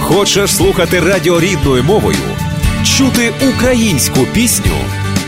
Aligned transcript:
Хочеш 0.00 0.56
слухати 0.56 1.00
радіо 1.00 1.40
рідною 1.40 1.84
мовою, 1.84 2.18
чути 2.84 3.32
українську 3.54 4.20
пісню 4.34 4.76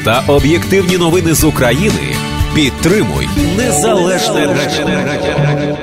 та 0.05 0.21
об'єктивні 0.29 0.99
новини 0.99 1.35
з 1.35 1.45
України. 1.45 2.17
Підтримуй 2.55 3.29
незалежне 3.57 4.47
радіо. 4.47 5.77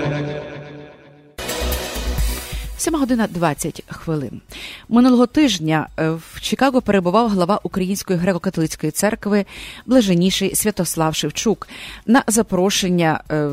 7 2.78 2.96
година 2.96 3.28
20 3.28 3.84
хвилин. 3.88 4.42
Минулого 4.90 5.26
тижня 5.26 5.88
е, 6.00 6.10
в 6.10 6.42
Чикаго 6.42 6.82
перебував 6.82 7.30
глава 7.30 7.60
Української 7.64 8.20
греко-католицької 8.20 8.92
церкви 8.92 9.46
блаженніший 9.86 10.56
Святослав 10.56 11.16
Шевчук 11.16 11.68
на 12.06 12.24
запрошення 12.28 13.24
е, 13.32 13.50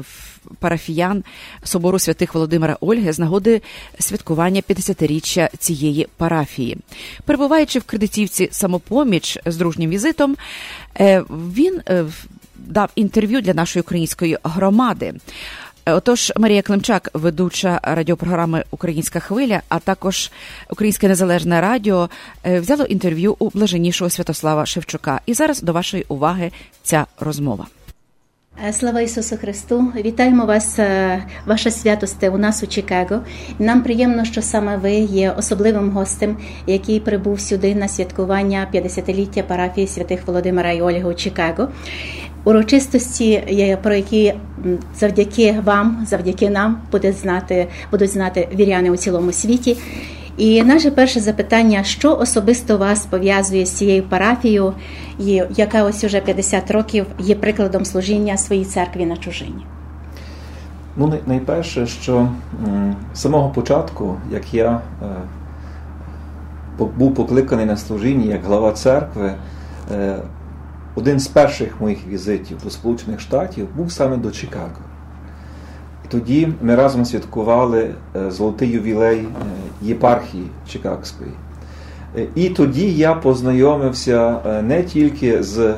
парафіян 0.59 1.25
собору 1.65 1.99
святих 1.99 2.35
Володимира 2.35 2.77
Ольги 2.81 3.13
з 3.13 3.19
нагоди 3.19 3.63
святкування 3.99 4.63
50-річчя 4.69 5.49
цієї 5.59 6.09
парафії. 6.17 6.79
Перебуваючи 7.25 7.79
в 7.79 7.83
кредитівці 7.83 8.49
самопоміч 8.53 9.39
з 9.47 9.57
дружнім 9.57 9.91
візитом, 9.91 10.37
е, 11.01 11.25
він 11.31 11.81
дав 12.57 12.91
інтерв'ю 12.95 13.41
для 13.41 13.55
нашої 13.55 13.81
української 13.81 14.39
громади. 14.45 15.15
Отож, 15.87 16.33
Марія 16.37 16.63
Климчак, 16.63 17.11
ведуча 17.15 17.81
радіопрограми 17.83 18.65
Українська 18.71 19.21
хвиля, 19.21 19.63
а 19.69 19.79
також 19.79 20.31
Українське 20.71 21.09
Незалежне 21.09 21.61
Радіо, 21.61 22.11
е, 22.45 22.61
взяло 22.61 22.85
інтерв'ю 22.85 23.37
у 23.39 23.51
блаженнішого 23.51 24.11
Святослава 24.11 24.67
Шевчука. 24.67 25.21
І 25.27 25.35
зараз 25.35 25.63
до 25.63 25.73
вашої 25.73 26.05
уваги 26.09 26.51
ця 26.83 27.07
розмова. 27.21 27.67
Е, 28.63 28.73
слава 28.73 29.01
Ісусу 29.01 29.37
Христу! 29.37 29.93
Вітаємо 29.97 30.47
вас, 30.47 30.79
е, 30.79 31.23
ваша 31.47 31.71
святосте, 31.71 32.31
у 32.31 32.39
нас 32.39 32.63
у 32.63 32.67
Чикаго. 32.67 33.21
Нам 33.59 33.83
приємно, 33.83 34.25
що 34.25 34.43
саме 34.43 34.77
ви 34.77 34.93
є 34.93 35.31
особливим 35.31 35.91
гостем, 35.91 36.37
який 36.67 37.01
прибув 37.01 37.41
сюди 37.41 37.75
на 37.75 37.89
святкування 37.89 38.67
50-ліття 38.73 39.43
парафії 39.43 39.87
святих 39.87 40.27
Володимира 40.27 40.73
і 40.73 40.83
Ольги 40.83 41.05
у 41.05 41.15
Чикаго 41.15 41.69
урочистості, 42.45 43.43
про 43.83 43.95
які 43.95 44.35
завдяки 44.97 45.57
вам, 45.65 46.07
завдяки 46.07 46.51
нам 46.51 46.83
будуть 46.93 47.17
знати, 47.17 47.69
будуть 47.91 48.11
знати 48.11 48.49
віряни 48.55 48.91
у 48.91 48.97
цілому 48.97 49.33
світі. 49.33 49.77
І 50.37 50.63
наше 50.63 50.91
перше 50.91 51.21
запитання: 51.21 51.85
що 51.85 52.17
особисто 52.17 52.79
вас 52.79 53.07
пов'язує 53.07 53.67
з 53.67 53.71
цією 53.73 54.03
парафією, 54.03 54.75
яка 55.57 55.85
ось 55.85 56.05
уже 56.05 56.21
50 56.21 56.71
років 56.71 57.07
є 57.19 57.35
прикладом 57.35 57.85
служіння 57.85 58.37
своїй 58.37 58.65
церкві 58.65 59.07
на 59.07 59.17
чужині? 59.17 59.67
Ну, 60.97 61.15
найперше, 61.27 61.87
що 61.87 62.29
з 63.15 63.21
самого 63.21 63.51
початку, 63.51 64.17
як 64.31 64.55
я 64.55 64.81
е, 65.03 65.07
був 66.79 67.15
покликаний 67.15 67.67
на 67.67 67.77
служіння 67.77 68.25
як 68.25 68.45
глава 68.45 68.73
церкви, 68.73 69.35
е, 69.93 70.17
один 70.95 71.21
з 71.21 71.29
перших 71.29 71.81
моїх 71.81 72.07
візитів 72.07 72.59
до 72.65 72.71
Сполучених 72.71 73.21
Штатів 73.21 73.69
був 73.77 73.93
саме 73.93 74.17
до 74.17 74.31
Чикаго. 74.31 74.79
Тоді 76.15 76.49
ми 76.63 76.75
разом 76.75 77.05
святкували 77.05 77.91
е, 78.17 78.31
золотий 78.31 78.71
ювілей 78.71 79.19
е, 79.19 79.27
єпархії 79.83 80.47
Чикагської. 80.69 81.31
Е, 82.17 82.27
і 82.35 82.49
тоді 82.49 82.93
я 82.93 83.15
познайомився 83.15 84.37
не 84.63 84.83
тільки 84.83 85.43
з 85.43 85.75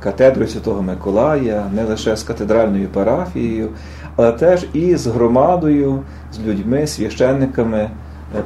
катедрою 0.00 0.48
Святого 0.48 0.82
Миколая, 0.82 1.70
не 1.74 1.84
лише 1.84 2.16
з 2.16 2.22
катедральною 2.22 2.88
парафією, 2.88 3.68
але 4.16 4.32
теж 4.32 4.66
і 4.72 4.96
з 4.96 5.06
громадою, 5.06 6.02
з 6.32 6.38
людьми, 6.46 6.86
священниками 6.86 7.90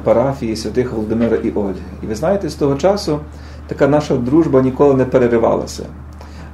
парафії 0.03 0.55
святих 0.55 0.91
Володимира 0.93 1.37
і 1.37 1.51
Ольги. 1.51 1.73
І 2.03 2.05
ви 2.05 2.15
знаєте, 2.15 2.49
з 2.49 2.55
того 2.55 2.75
часу 2.75 3.19
така 3.67 3.87
наша 3.87 4.15
дружба 4.15 4.61
ніколи 4.61 4.93
не 4.93 5.05
переривалася. 5.05 5.83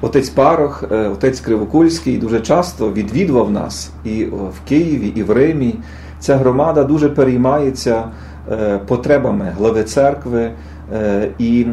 Отець 0.02 0.30
Парох, 0.30 0.84
е, 0.92 1.08
отець 1.08 1.40
Кривокульський 1.40 2.18
дуже 2.18 2.40
часто 2.40 2.92
відвідував 2.92 3.52
нас 3.52 3.92
і 4.04 4.26
в 4.26 4.68
Києві, 4.68 5.08
і 5.16 5.24
в 5.24 5.32
Римі. 5.32 5.76
Ця 6.20 6.36
громада 6.36 6.84
дуже 6.84 7.10
переймається 7.10 8.04
е, 8.52 8.80
потребами 8.88 9.54
глави 9.58 9.84
церкви 9.84 10.52
е, 10.94 11.30
і 11.40 11.66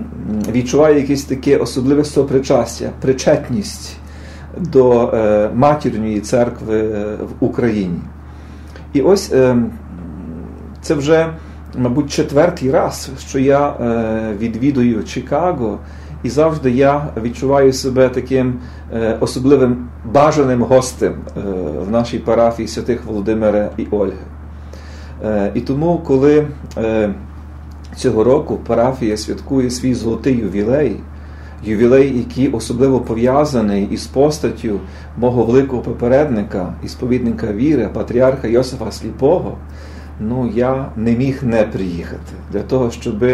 відчуває 0.52 1.00
якесь 1.00 1.24
таке 1.24 1.56
особливе 1.56 2.04
сопричастя, 2.04 2.90
причетність 3.00 3.96
до 4.58 5.12
матірньої 5.54 6.20
церкви 6.20 6.82
в 7.40 7.44
Україні. 7.44 8.00
І 8.92 9.02
ось 9.02 9.32
це 10.82 10.94
вже 10.94 11.26
мабуть, 11.78 12.10
четвертий 12.10 12.70
раз, 12.70 13.10
що 13.28 13.38
я 13.38 13.68
е, 13.68 14.34
відвідую 14.38 15.04
Чикаго, 15.04 15.78
і 16.22 16.30
завжди 16.30 16.70
я 16.70 17.06
відчуваю 17.22 17.72
себе 17.72 18.08
таким 18.08 18.54
е, 18.94 19.16
особливим 19.20 19.88
бажаним 20.04 20.62
гостем 20.62 21.12
е, 21.12 21.40
в 21.86 21.90
нашій 21.90 22.18
парафії 22.18 22.68
святих 22.68 23.04
Володимира 23.04 23.70
і 23.76 23.86
Ольги. 23.90 24.12
І 25.54 25.60
тому, 25.60 26.00
коли 26.06 26.46
цього 27.96 28.24
року 28.24 28.58
парафія 28.66 29.16
святкує 29.16 29.70
свій 29.70 29.94
золотий 29.94 30.36
ювілей, 30.36 30.96
ювілей, 31.64 32.18
який 32.18 32.48
особливо 32.48 33.00
пов'язаний 33.00 33.88
із 33.90 34.06
постаттю 34.06 34.80
мого 35.16 35.44
великого 35.44 35.82
попередника, 35.82 36.74
і 36.84 36.88
сповідника 36.88 37.52
віри, 37.52 37.88
патріарха 37.94 38.48
Йосифа 38.48 38.92
Сліпого 38.92 39.56
ну 40.20 40.52
я 40.54 40.86
не 40.96 41.12
міг 41.12 41.38
не 41.42 41.62
приїхати 41.62 42.32
для 42.52 42.60
того, 42.60 42.90
щоб 42.90 43.24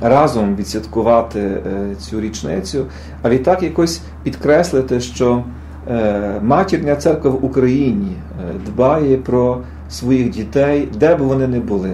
разом 0.00 0.56
відсвяткувати 0.56 1.40
е, 1.40 1.60
цю 1.98 2.20
річницю, 2.20 2.84
а 3.22 3.30
відтак 3.30 3.62
якось 3.62 4.00
підкреслити, 4.22 5.00
що 5.00 5.44
е, 5.90 6.40
матірня 6.42 6.96
церква 6.96 7.30
в 7.30 7.44
Україні 7.44 8.12
е, 8.12 8.52
дбає 8.66 9.16
про 9.16 9.60
своїх 9.90 10.30
дітей, 10.30 10.88
де 10.98 11.14
б 11.14 11.18
вони 11.18 11.46
не 11.46 11.60
були 11.60 11.92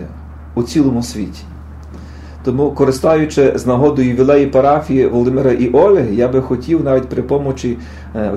у 0.55 0.63
цілому 0.63 1.03
світі. 1.03 1.43
Тому, 2.45 2.71
користаючи 2.71 3.53
з 3.59 3.67
нагодою 3.67 4.09
ювілеї 4.09 4.47
парафії 4.47 5.07
Володимира 5.07 5.53
і 5.53 5.69
Ольги, 5.69 6.15
я 6.15 6.29
би 6.29 6.43
хотів 6.43 6.85
навіть 6.85 7.09
при 7.09 7.23
помочі 7.23 7.79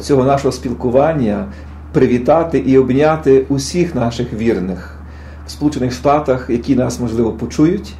цього 0.01 0.23
нашого 0.23 0.51
спілкування 0.51 1.45
привітати 1.91 2.59
і 2.59 2.77
обняти 2.77 3.45
усіх 3.49 3.95
наших 3.95 4.33
вірних 4.33 4.99
в 5.47 5.51
Сполучених 5.51 5.93
Штатах, 5.93 6.49
які 6.49 6.75
нас, 6.75 6.99
можливо, 6.99 7.31
почують, 7.31 7.93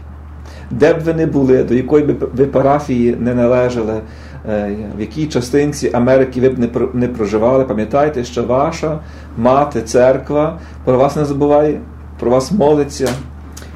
де 0.72 0.94
б 0.94 1.00
ви 1.00 1.14
не 1.14 1.26
були, 1.26 1.64
до 1.64 1.74
якої 1.74 2.04
б 2.06 2.30
ви 2.36 2.46
парафії 2.46 3.16
не 3.20 3.34
належали, 3.34 4.02
е, 4.50 4.76
в 4.98 5.00
якій 5.00 5.26
частинці 5.26 5.90
Америки 5.94 6.42
ви 6.42 6.50
б 6.50 6.70
не 6.94 7.08
проживали, 7.08 7.64
пам'ятайте, 7.64 8.24
що 8.24 8.44
ваша 8.44 9.00
мати, 9.38 9.82
церква 9.82 10.60
про 10.84 10.98
вас 10.98 11.16
не 11.16 11.26
забуває, 11.26 11.80
про 12.20 12.32
вас 12.32 12.52
молиться. 12.52 13.10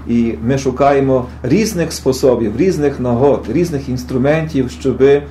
І 0.07 0.33
ми 0.43 0.57
шукаємо 0.57 1.25
різних 1.43 1.91
способів, 1.91 2.57
різних 2.57 2.99
нагод, 2.99 3.45
різних 3.53 3.89
інструментів, 3.89 4.71
щоб 4.71 5.01
е, 5.01 5.23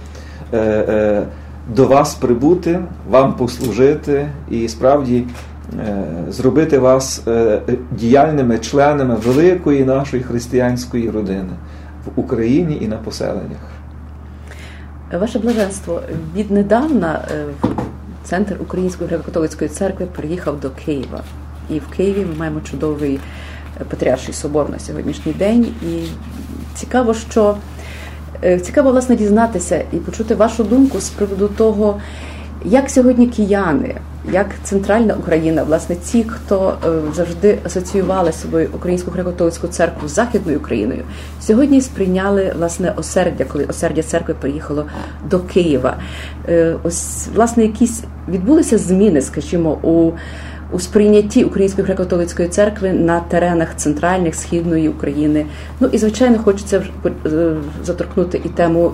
е, 0.53 1.23
до 1.75 1.87
вас 1.87 2.15
прибути, 2.15 2.81
вам 3.11 3.35
послужити 3.35 4.29
і 4.51 4.69
справді 4.69 5.25
зробити 6.29 6.79
вас 6.79 7.23
е, 7.29 7.61
діяльними 7.93 8.59
членами 8.59 9.15
великої 9.15 9.85
нашої 9.85 10.23
християнської 10.23 11.11
родини 11.11 11.53
в 12.07 12.21
Україні 12.21 12.79
і 12.81 12.89
на 12.89 12.97
поселеннях. 12.97 13.59
Ваше 15.13 15.39
блаженство 15.39 16.03
віднедавна 16.37 17.25
е, 17.31 17.45
в 17.63 18.29
центр 18.29 18.57
Української 18.61 19.11
греко-католицької 19.11 19.69
церкви 19.69 20.07
приїхав 20.07 20.61
до 20.61 20.71
Києва. 20.71 21.23
І 21.71 21.79
в 21.79 21.87
Києві 21.97 22.27
ми 22.31 22.39
маємо 22.39 22.61
чудовий 22.61 23.21
патріарший 23.91 24.35
собор 24.35 24.71
на 24.71 24.79
сьогоднішній 24.79 25.33
день. 25.33 25.67
І 25.83 26.09
цікаво, 26.75 27.15
що 27.15 27.57
цікаво 28.63 28.91
власне 28.91 29.17
дізнатися 29.17 29.83
і 29.93 29.97
почути 29.97 30.35
вашу 30.35 30.65
думку 30.65 31.01
з 31.01 31.09
приводу 31.09 31.49
того, 31.49 32.01
як 32.65 32.91
сьогодні 32.91 33.27
кияни 33.27 33.95
як 34.33 34.47
центральна 34.63 35.15
Україна, 35.15 35.63
власне, 35.63 35.97
ті, 35.97 36.25
хто 36.25 36.77
е, 36.87 37.13
завжди 37.15 37.59
асоціювали 37.65 38.33
собою 38.33 38.71
українську 38.75 39.11
греко-католицьку 39.11 39.69
церкву 39.69 40.09
з 40.09 40.15
західною 40.15 40.59
Україною, 40.59 41.03
сьогодні 41.41 41.81
сприйняли 41.81 42.53
власне 42.57 42.93
осердя, 42.97 43.45
коли 43.45 43.65
осердя 43.65 44.03
церкви 44.03 44.35
приїхало 44.41 44.87
до 45.31 45.41
Києва. 45.41 45.97
Е, 46.49 46.77
ось 46.83 47.29
власне 47.35 47.63
якісь 47.63 48.03
відбулися 48.29 48.79
зміни, 48.79 49.21
скажімо, 49.21 49.79
у 49.83 50.13
у 50.73 50.79
сприйнятті 50.79 51.45
Української 51.45 51.87
греко-католицької 51.87 52.49
церкви 52.49 52.93
на 52.93 53.21
теренах 53.21 53.77
центральних 53.77 54.35
східної 54.35 54.89
України. 54.89 55.47
Ну 55.81 55.89
і 55.93 55.99
звичайно, 55.99 56.39
хочеться 56.39 56.83
е, 57.27 57.57
заторкнути 57.85 58.41
і 58.45 58.49
тему 58.49 58.93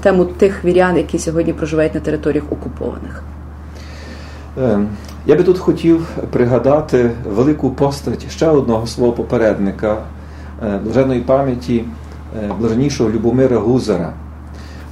тему 0.00 0.24
тих 0.24 0.64
вірян, 0.64 0.96
які 0.96 1.18
сьогодні 1.18 1.52
проживають 1.52 1.94
на 1.94 2.00
територіях 2.00 2.44
окупованих. 2.50 3.22
Ем, 4.62 4.88
Я 5.26 5.36
би 5.36 5.42
тут 5.42 5.58
хотів 5.58 6.08
пригадати 6.30 7.10
велику 7.34 7.70
постать 7.70 8.30
ще 8.30 8.48
одного 8.48 8.86
свого 8.86 9.12
попередника, 9.12 9.98
е, 10.66 10.80
блаженої 10.84 11.20
пам'яті 11.20 11.84
е, 12.44 12.50
блаженнішого 12.58 13.10
Любомира 13.10 13.58
Гузара. 13.58 14.12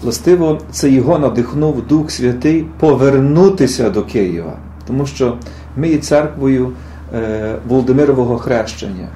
Властиво, 0.02 0.58
це 0.70 0.90
його 0.90 1.18
надихнув 1.18 1.86
Дух 1.86 2.10
Святий 2.10 2.66
повернутися 2.80 3.90
до 3.90 4.02
Києва, 4.02 4.52
тому 4.86 5.06
що 5.06 5.36
ми 5.76 5.88
є 5.88 5.98
церквою 5.98 6.72
е, 7.14 7.54
Володимирового 7.68 8.38
хрещення. 8.38 9.08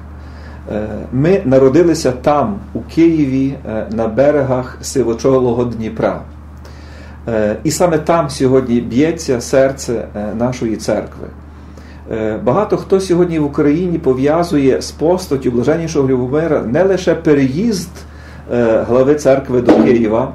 Ми 1.13 1.41
народилися 1.45 2.11
там, 2.11 2.59
у 2.73 2.79
Києві, 2.79 3.55
на 3.91 4.07
берегах 4.07 4.77
Сивочолого 4.81 5.63
Дніпра. 5.63 6.21
Е, 7.27 7.55
і 7.63 7.71
саме 7.71 7.97
там 7.97 8.29
сьогодні 8.29 8.81
б'ється 8.81 9.41
серце 9.41 10.07
е, 10.15 10.33
нашої 10.35 10.75
церкви. 10.75 11.27
Е, 12.11 12.39
багато 12.43 12.77
хто 12.77 12.99
сьогодні 12.99 13.39
в 13.39 13.45
Україні 13.45 13.97
пов'язує 13.97 14.81
з 14.81 14.91
постаттю 14.91 15.51
блаженнішого 15.51 16.07
Любомира 16.07 16.61
не 16.61 16.83
лише 16.83 17.15
переїзд 17.15 17.89
глави 18.87 19.15
церкви 19.15 19.61
до 19.61 19.83
Києва, 19.83 20.33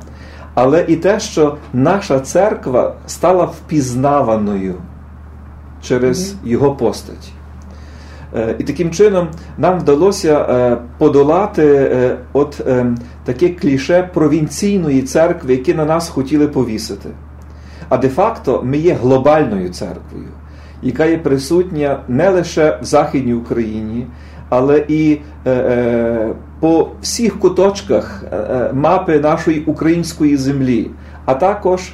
але 0.54 0.84
і 0.88 0.96
те, 0.96 1.20
що 1.20 1.56
наша 1.72 2.20
церква 2.20 2.94
стала 3.06 3.44
впізнаваною 3.44 4.74
через 5.82 6.34
його 6.44 6.74
постать. 6.74 7.32
Е, 8.36 8.54
і 8.58 8.64
таким 8.64 8.90
чином 8.90 9.28
нам 9.58 9.78
вдалося 9.78 10.38
е, 10.40 10.76
подолати 10.98 11.64
е, 11.66 12.16
от 12.32 12.60
таке 13.24 13.48
кліше 13.48 14.10
провінційної 14.14 15.02
церкви, 15.02 15.52
яке 15.52 15.74
на 15.74 15.84
нас 15.84 16.08
хотіли 16.08 16.48
повісити. 16.48 17.08
А 17.88 17.96
де-факто 17.96 18.62
ми 18.64 18.78
є 18.78 18.94
глобальною 18.94 19.68
церквою, 19.68 20.28
яка 20.82 21.04
є 21.04 21.18
присутня 21.18 21.98
не 22.08 22.28
лише 22.28 22.78
в 22.82 22.84
Західній 22.84 23.34
Україні, 23.34 24.06
але 24.48 24.84
і 24.88 25.18
по 26.60 26.88
всіх 27.02 27.38
куточках 27.38 28.24
мапи 28.72 29.18
нашої 29.18 29.60
української 29.60 30.36
землі, 30.36 30.90
а 31.24 31.34
також 31.34 31.92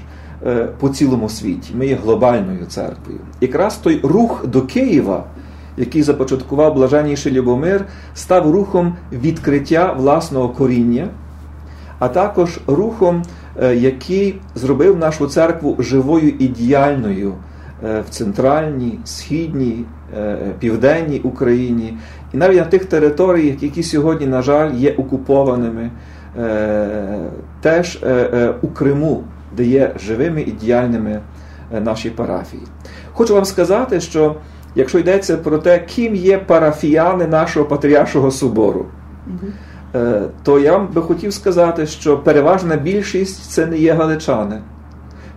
по 0.80 0.88
цілому 0.88 1.28
світі. 1.28 1.72
Ми 1.74 1.86
є 1.86 1.94
глобальною 1.94 2.66
церквою. 2.66 3.18
Якраз 3.40 3.76
той 3.76 4.00
рух 4.02 4.46
до 4.46 4.62
Києва 4.62 5.24
який 5.78 6.02
започаткував 6.02 6.74
блаженніший 6.74 7.32
Любомир, 7.32 7.84
став 8.14 8.50
рухом 8.50 8.96
відкриття 9.12 9.92
власного 9.92 10.48
коріння, 10.48 11.08
а 11.98 12.08
також 12.08 12.60
рухом, 12.66 13.22
е, 13.62 13.74
який 13.74 14.40
зробив 14.54 14.98
нашу 14.98 15.26
церкву 15.26 15.76
живою 15.78 16.28
і 16.38 16.48
діяльною 16.48 17.34
е, 17.84 18.00
в 18.00 18.10
центральній, 18.10 18.98
східній, 19.04 19.84
е, 20.18 20.36
південній 20.58 21.20
Україні, 21.20 21.98
і 22.34 22.36
навіть 22.36 22.58
на 22.58 22.64
тих 22.64 22.84
територіях, 22.84 23.62
які 23.62 23.82
сьогодні, 23.82 24.26
на 24.26 24.42
жаль, 24.42 24.74
є 24.74 24.92
окупованими, 24.92 25.90
теж 27.60 27.98
у 28.62 28.68
Криму, 28.68 29.24
де 29.56 29.64
є 29.64 29.94
живими 30.00 30.42
і 30.42 30.50
діяльними 30.50 31.20
наші 31.80 32.10
парафії. 32.10 32.62
Хочу 33.12 33.34
вам 33.34 33.44
сказати, 33.44 34.00
що 34.00 34.36
якщо 34.74 34.98
йдеться 34.98 35.36
про 35.36 35.58
те, 35.58 35.78
ким 35.78 36.14
є 36.14 36.38
парафіяни 36.38 37.26
нашого 37.26 37.66
Патріаршого 37.66 38.30
собору, 38.30 38.86
е, 39.94 40.22
то 40.42 40.58
я 40.58 40.78
би 40.78 41.02
хотів 41.02 41.32
сказати, 41.32 41.86
що 41.86 42.18
переважна 42.18 42.76
більшість 42.76 43.50
це 43.50 43.66
не 43.66 43.78
є 43.78 43.92
галичани. 43.92 44.60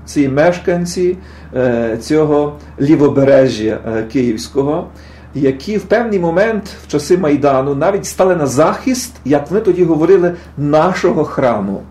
Це 0.06 0.30
мешканці 0.30 1.18
е, 1.56 1.98
цього 2.02 2.58
лівобережжя 2.82 3.80
е, 3.88 4.04
Київського, 4.04 4.88
які 5.36 5.78
в 5.78 5.82
певний 5.82 6.20
момент 6.20 6.70
в 6.84 6.92
часи 6.92 7.18
Майдану 7.18 7.76
навіть 7.76 8.06
стали 8.06 8.36
на 8.36 8.46
захист, 8.46 9.16
як 9.26 9.52
ми 9.52 9.60
тоді 9.60 9.84
говорили, 9.84 10.36
нашого 10.58 11.24
храму. 11.24 11.82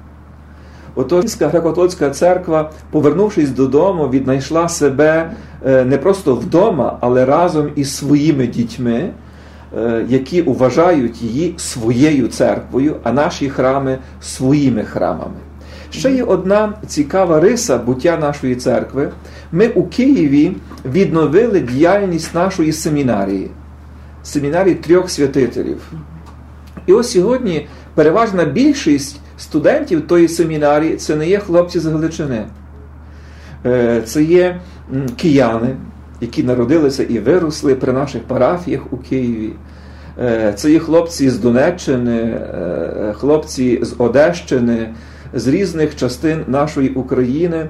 Отоська 0.95 1.49
греко-католицька 1.49 2.11
церква, 2.11 2.71
повернувшись 2.91 3.51
додому, 3.51 4.09
віднайшла 4.09 4.69
себе 4.69 5.31
е, 5.67 5.85
не 5.85 5.99
просто 5.99 6.35
вдома, 6.35 6.99
але 7.01 7.25
разом 7.25 7.71
із 7.77 7.97
своїми 7.97 8.47
дітьми, 8.47 9.11
е, 9.79 10.05
які 10.09 10.43
вважають 10.43 11.23
її 11.23 11.55
своєю 11.57 12.29
церквою, 12.29 12.97
а 13.03 13.13
наші 13.13 13.51
храми 13.51 13.99
своїми 14.21 14.85
храмами. 14.85 15.37
Ще 15.91 16.15
є 16.15 16.25
одна 16.25 16.73
цікава 16.87 17.41
риса 17.41 17.79
буття 17.79 18.17
нашої 18.17 18.57
церкви. 18.57 19.11
Ми 19.53 19.69
у 19.69 19.83
Києві 19.85 20.53
відновили 20.85 21.61
діяльність 21.61 22.35
нашої 22.35 22.73
семінарії, 22.73 23.51
семінарії 24.23 24.75
трьох 24.75 25.11
святителів. 25.11 25.93
І 26.87 26.93
ось 26.93 27.13
сьогодні 27.13 27.67
переважна 27.95 28.45
більшість 28.45 29.21
студентів 29.41 30.07
тої 30.07 30.29
семінарії 30.29 30.97
це 30.97 31.17
не 31.17 31.29
є 31.29 31.39
хлопці 31.39 31.81
з 31.81 31.87
Галичини, 31.87 32.45
е, 33.67 34.03
це 34.05 34.23
є 34.23 34.61
кияни, 35.17 35.77
які 36.21 36.43
народилися 36.43 37.03
і 37.03 37.19
виросли 37.19 37.75
при 37.75 37.93
наших 37.93 38.23
парафіях 38.23 38.81
у 38.93 38.97
Києві. 38.97 39.53
Е, 40.23 40.53
це 40.57 40.73
є 40.73 40.79
хлопці 40.79 41.31
з 41.31 41.39
Донеччини, 41.39 42.21
е, 42.21 43.15
хлопці 43.19 43.79
з 43.83 43.95
Одещини, 43.99 44.95
з 45.35 45.49
різних 45.49 45.97
частин 45.97 46.45
нашої 46.47 46.89
України, 46.89 47.67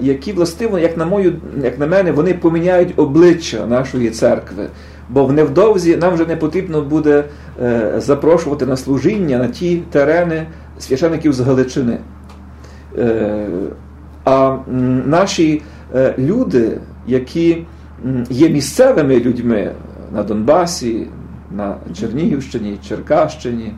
які 0.00 0.32
властиво, 0.32 0.78
як 0.78 0.96
на 0.96 1.06
мою, 1.06 1.32
як 1.62 1.78
на 1.78 1.86
мене, 1.86 2.12
вони 2.12 2.34
поміняють 2.34 2.92
обличчя 2.96 3.66
нашої 3.66 4.10
церкви. 4.10 4.66
Бо 5.08 5.32
невдовзі 5.32 5.96
нам 5.96 6.14
вже 6.14 6.26
не 6.26 6.36
потрібно 6.36 6.82
буде 6.82 7.24
е, 7.62 7.92
запрошувати 7.96 8.66
на 8.66 8.76
служіння 8.76 9.38
на 9.38 9.48
ті 9.48 9.76
терени 9.90 10.46
священиків 10.78 11.32
з 11.32 11.40
Галичини. 11.40 11.98
Е, 12.98 13.46
а 14.24 14.56
наші 15.06 15.62
е, 15.94 16.14
люди, 16.18 16.80
які 17.06 17.66
є 18.30 18.48
місцевими 18.48 19.20
людьми 19.20 19.72
на 20.12 20.22
Донбасі, 20.22 21.06
на 21.56 21.76
Чернігівщині, 22.00 22.78
Черкащині, 22.88 23.72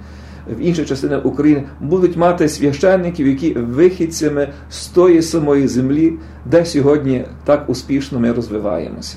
в 0.56 0.60
інших 0.60 0.88
частинах 0.88 1.26
України, 1.26 1.64
будуть 1.80 2.16
мати 2.16 2.48
священників, 2.48 3.26
які 3.26 3.52
вихідцями 3.52 4.48
з 4.70 4.86
тої 4.86 5.22
самої 5.22 5.68
землі, 5.68 6.12
де 6.44 6.64
сьогодні 6.64 7.24
так 7.44 7.68
успішно 7.68 8.20
ми 8.20 8.32
розвиваємося. 8.32 9.16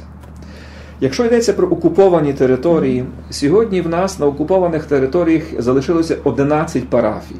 Якщо 1.03 1.25
йдеться 1.25 1.53
про 1.53 1.67
окуповані 1.67 2.33
території, 2.33 3.05
сьогодні 3.29 3.81
в 3.81 3.89
нас 3.89 4.19
на 4.19 4.25
окупованих 4.25 4.85
територіях 4.85 5.43
залишилося 5.57 6.17
11 6.23 6.89
парафій. 6.89 7.35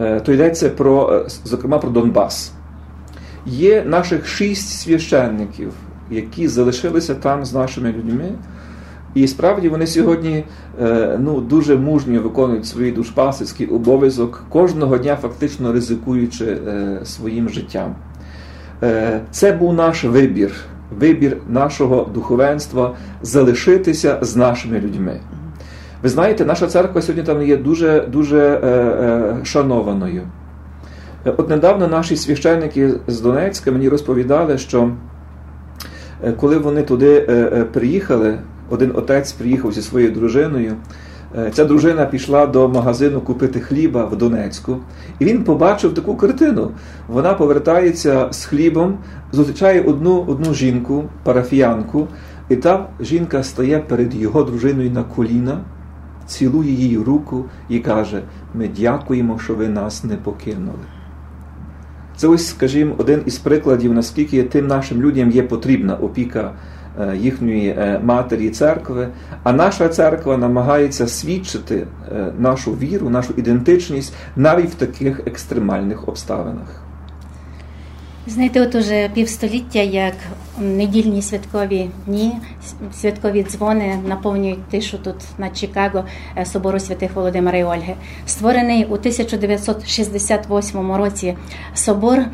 Е, 0.00 0.20
то 0.20 0.32
йдеться 0.32 0.70
про, 0.70 1.12
е, 1.12 1.24
зокрема 1.44 1.78
про 1.78 1.90
Донбас. 1.90 2.52
Є 3.46 3.84
наших 3.86 4.26
шість 4.26 4.68
священників, 4.68 5.72
які 6.10 6.48
залишилися 6.48 7.14
там 7.14 7.44
з 7.44 7.54
нашими 7.54 7.88
людьми. 7.88 8.32
І 9.14 9.26
справді 9.28 9.68
вони 9.68 9.86
сьогодні 9.86 10.44
е, 10.82 11.18
ну, 11.20 11.40
дуже 11.40 11.76
мужньо 11.76 12.20
виконують 12.20 12.66
свій 12.66 12.92
душпасицький 12.92 13.66
обов'язок, 13.66 14.44
кожного 14.48 14.98
дня 14.98 15.16
фактично 15.16 15.72
ризикуючи 15.72 16.58
своїм 17.04 17.48
життям. 17.48 17.94
Це 19.30 19.52
був 19.52 19.74
наш 19.74 20.04
вибір 20.04 20.52
вибір 20.98 21.36
нашого 21.48 22.10
духовенства 22.14 22.94
залишитися 23.22 24.18
з 24.20 24.36
нашими 24.36 24.80
людьми. 24.80 25.20
Ви 26.02 26.08
знаєте, 26.08 26.44
наша 26.44 26.66
церква 26.66 27.02
сьогодні 27.02 27.22
там 27.22 27.42
є 27.42 27.56
дуже 27.56 28.00
дуже 28.00 28.38
е, 28.38 28.66
е, 28.66 29.44
шанованою. 29.44 30.22
От 31.24 31.48
недавно 31.48 31.88
наші 31.88 32.16
священники 32.16 32.90
з 33.06 33.20
Донецька 33.20 33.72
мені 33.72 33.88
розповідали, 33.88 34.58
що 34.58 34.90
е, 36.24 36.32
коли 36.32 36.58
вони 36.58 36.82
туди 36.82 37.26
е, 37.28 37.32
е, 37.32 37.64
приїхали, 37.64 38.38
один 38.70 38.92
отець 38.94 39.32
приїхав 39.32 39.72
зі 39.72 39.82
своєю 39.82 40.12
дружиною. 40.12 40.76
Е, 41.38 41.50
ця 41.50 41.64
дружина 41.64 42.06
пішла 42.06 42.46
до 42.46 42.68
магазину 42.68 43.20
купити 43.20 43.60
хліба 43.60 44.04
в 44.04 44.16
Донецьку, 44.16 44.76
і 45.18 45.24
він 45.24 45.44
побачив 45.44 45.94
таку 45.94 46.16
картину. 46.16 46.70
Вона 47.08 47.34
повертається 47.34 48.28
з 48.30 48.44
хлібом, 48.44 48.98
зустрічає 49.32 49.82
одну 49.82 50.24
одну 50.28 50.54
жінку, 50.54 51.04
парафіянку, 51.22 52.08
і 52.48 52.56
та 52.56 52.88
жінка 53.00 53.42
стає 53.42 53.78
перед 53.78 54.14
його 54.14 54.42
дружиною 54.42 54.90
на 54.90 55.02
коліна, 55.02 55.60
цілує 56.26 56.72
її 56.72 56.98
руку 56.98 57.44
і 57.68 57.78
каже: 57.78 58.22
Ми 58.54 58.68
дякуємо, 58.68 59.38
що 59.38 59.54
ви 59.54 59.68
нас 59.68 60.04
не 60.04 60.16
покинули. 60.16 60.84
Це 62.16 62.28
ось, 62.28 62.46
скажімо, 62.46 62.94
один 62.98 63.22
із 63.26 63.38
прикладів, 63.38 63.92
наскільки 63.92 64.42
тим 64.42 64.66
нашим 64.66 65.02
людям 65.02 65.30
є 65.30 65.42
потрібна 65.42 65.94
опіка. 65.94 66.52
Е, 67.00 67.16
їхньої 67.16 67.68
е, 67.68 68.00
матері 68.04 68.50
церкви, 68.50 69.08
а 69.42 69.52
наша 69.52 69.88
церква 69.88 70.36
намагається 70.36 71.08
свідчити 71.08 71.86
е, 72.12 72.32
нашу 72.38 72.72
віру, 72.72 73.10
нашу 73.10 73.34
ідентичність 73.36 74.14
навіть 74.36 74.70
в 74.70 74.74
таких 74.74 75.20
екстремальних 75.26 76.08
обставинах. 76.08 76.81
Знаєте, 78.26 78.60
от 78.60 78.74
уже 78.74 79.10
півстоліття, 79.14 79.78
як 79.78 80.14
недільні 80.58 81.22
святкові 81.22 81.90
дні, 82.06 82.32
святкові 82.92 83.46
дзвони 83.50 83.98
наповнюють 84.08 84.64
тишу 84.64 84.98
тут 84.98 85.14
на 85.38 85.50
Чикаго 85.50 86.04
е, 86.38 86.46
собору 86.46 86.80
святих 86.80 87.14
Володимира 87.14 87.58
і 87.58 87.64
Ольги. 87.64 87.94
Створений 88.26 88.84
у 88.84 88.92
1968 88.92 90.92
році 90.92 91.36
собор 91.74 92.18
е, 92.18 92.28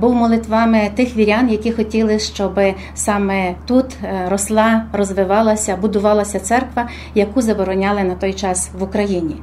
був 0.00 0.14
молитвами 0.14 0.90
тих 0.94 1.16
вірян, 1.16 1.50
які 1.50 1.72
хотіли, 1.72 2.18
щоб 2.18 2.60
саме 2.94 3.54
тут 3.66 3.86
е, 4.04 4.26
росла, 4.28 4.86
розвивалася, 4.92 5.76
будувалася 5.76 6.40
церква, 6.40 6.88
яку 7.14 7.42
забороняли 7.42 8.04
на 8.04 8.14
той 8.14 8.32
час 8.32 8.70
в 8.78 8.82
Україні. 8.82 9.36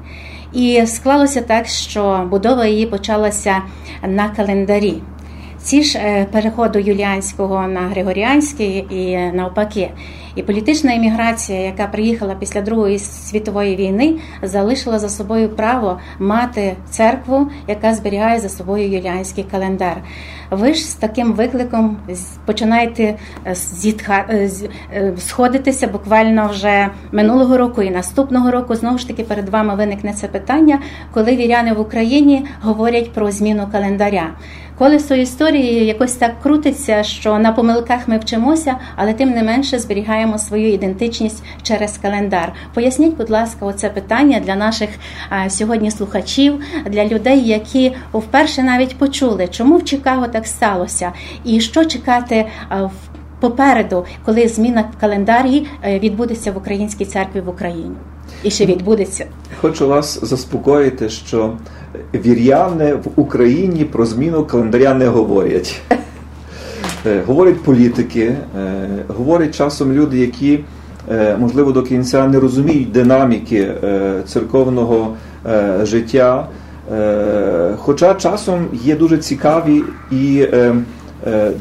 І 0.54 0.86
склалося 0.86 1.42
так, 1.42 1.68
що 1.68 2.28
будова 2.32 2.66
її 2.66 2.86
почалася 2.86 3.62
на 4.08 4.30
календарі. 4.30 5.02
Ці 5.68 5.84
ж 5.84 6.00
е, 6.00 6.28
переходу 6.32 6.80
юліанського 6.80 7.68
на 7.68 7.80
григоріанський 7.80 8.86
і 8.90 9.18
навпаки. 9.18 9.92
І 10.36 10.44
політична 10.44 10.96
еміграція, 10.96 11.60
яка 11.60 11.88
приїхала 11.88 12.36
після 12.36 12.62
Другої 12.62 13.00
світової 13.00 13.76
війни, 13.76 14.16
залишила 14.42 15.00
за 15.00 15.10
собою 15.10 15.50
право 15.50 16.00
мати 16.20 16.76
церкву, 16.90 17.48
яка 17.68 17.94
зберігає 17.94 18.40
за 18.40 18.50
собою 18.50 18.92
юліанський 18.92 19.44
календар. 19.52 19.98
Ви 20.52 20.74
ж 20.74 20.86
з 20.86 20.94
таким 20.94 21.34
викликом 21.34 21.98
починаєте 22.46 23.04
е, 23.48 23.56
зітха... 23.56 24.26
Е, 24.30 24.50
сходитися 25.18 25.88
буквально 25.88 26.48
вже 26.48 26.90
минулого 27.12 27.58
року 27.58 27.82
і 27.82 27.90
наступного 27.90 28.52
року. 28.52 28.76
Знову 28.76 28.98
ж 28.98 29.08
таки 29.08 29.24
перед 29.24 29.50
вами 29.50 29.76
виникне 29.76 30.14
це 30.14 30.28
питання, 30.28 30.80
коли 31.14 31.36
віряни 31.36 31.74
в 31.74 31.80
Україні 31.80 32.46
говорять 32.62 33.12
про 33.12 33.32
зміну 33.32 33.68
календаря. 33.72 34.30
Колесо 34.78 35.16
історії 35.16 35.86
якось 35.86 36.14
так 36.14 36.42
крутиться, 36.44 37.04
що 37.04 37.40
на 37.40 37.52
помилках 37.52 38.08
ми 38.08 38.18
вчимося, 38.18 38.76
але 38.96 39.14
тим 39.14 39.30
не 39.30 39.44
менше 39.44 39.80
зберігаємо 39.80 40.38
свою 40.38 40.74
ідентичність 40.74 41.44
через 41.64 41.98
календар. 41.98 42.54
Поясніть, 42.74 43.18
будь 43.18 43.30
ласка, 43.30 43.66
оце 43.66 43.90
питання 43.90 44.40
для 44.40 44.56
наших 44.56 44.90
сьогодні 45.50 45.92
слухачів, 45.92 46.60
для 46.86 47.06
людей, 47.06 47.48
які 47.48 47.96
вперше 48.14 48.64
навіть 48.64 48.98
почули, 48.98 49.48
чому 49.52 49.78
в 49.78 49.86
Чикаго 49.86 50.28
так 50.28 50.48
сталося, 50.48 51.12
і 51.44 51.60
що 51.60 51.86
чекати 51.86 52.46
в. 52.72 52.92
Попереду, 53.40 54.06
коли 54.26 54.48
зміна 54.48 54.86
в 54.98 55.02
календарі 55.02 55.68
е, 55.84 56.00
відбудеться 56.00 56.52
в 56.52 56.58
українській 56.58 57.06
церкві 57.06 57.42
в 57.42 57.50
Україні, 57.50 57.96
і 58.44 58.52
ще 58.52 58.66
відбудеться, 58.66 59.26
хочу 59.62 59.88
вас 59.88 60.20
заспокоїти, 60.24 61.10
що 61.10 61.58
вір'яни 62.14 62.94
в 62.94 63.08
Україні 63.16 63.86
про 63.86 64.06
зміну 64.06 64.46
календаря 64.46 64.94
не 64.94 65.08
говорять. 65.08 65.82
Е, 67.08 67.22
говорять 67.28 67.64
політики, 67.64 68.36
е, 68.60 68.88
говорять 69.08 69.56
часом 69.56 69.94
люди, 69.94 70.18
які, 70.18 70.60
е, 71.12 71.38
можливо, 71.38 71.72
до 71.72 71.84
кінця 71.84 72.28
не 72.28 72.40
розуміють 72.40 72.92
динаміки 72.92 73.72
церковного 74.28 75.16
життя. 75.84 76.48
Хоча 77.78 78.14
часом 78.14 78.66
є 78.74 78.96
дуже 78.96 79.18
цікаві 79.18 79.84
і 80.12 80.48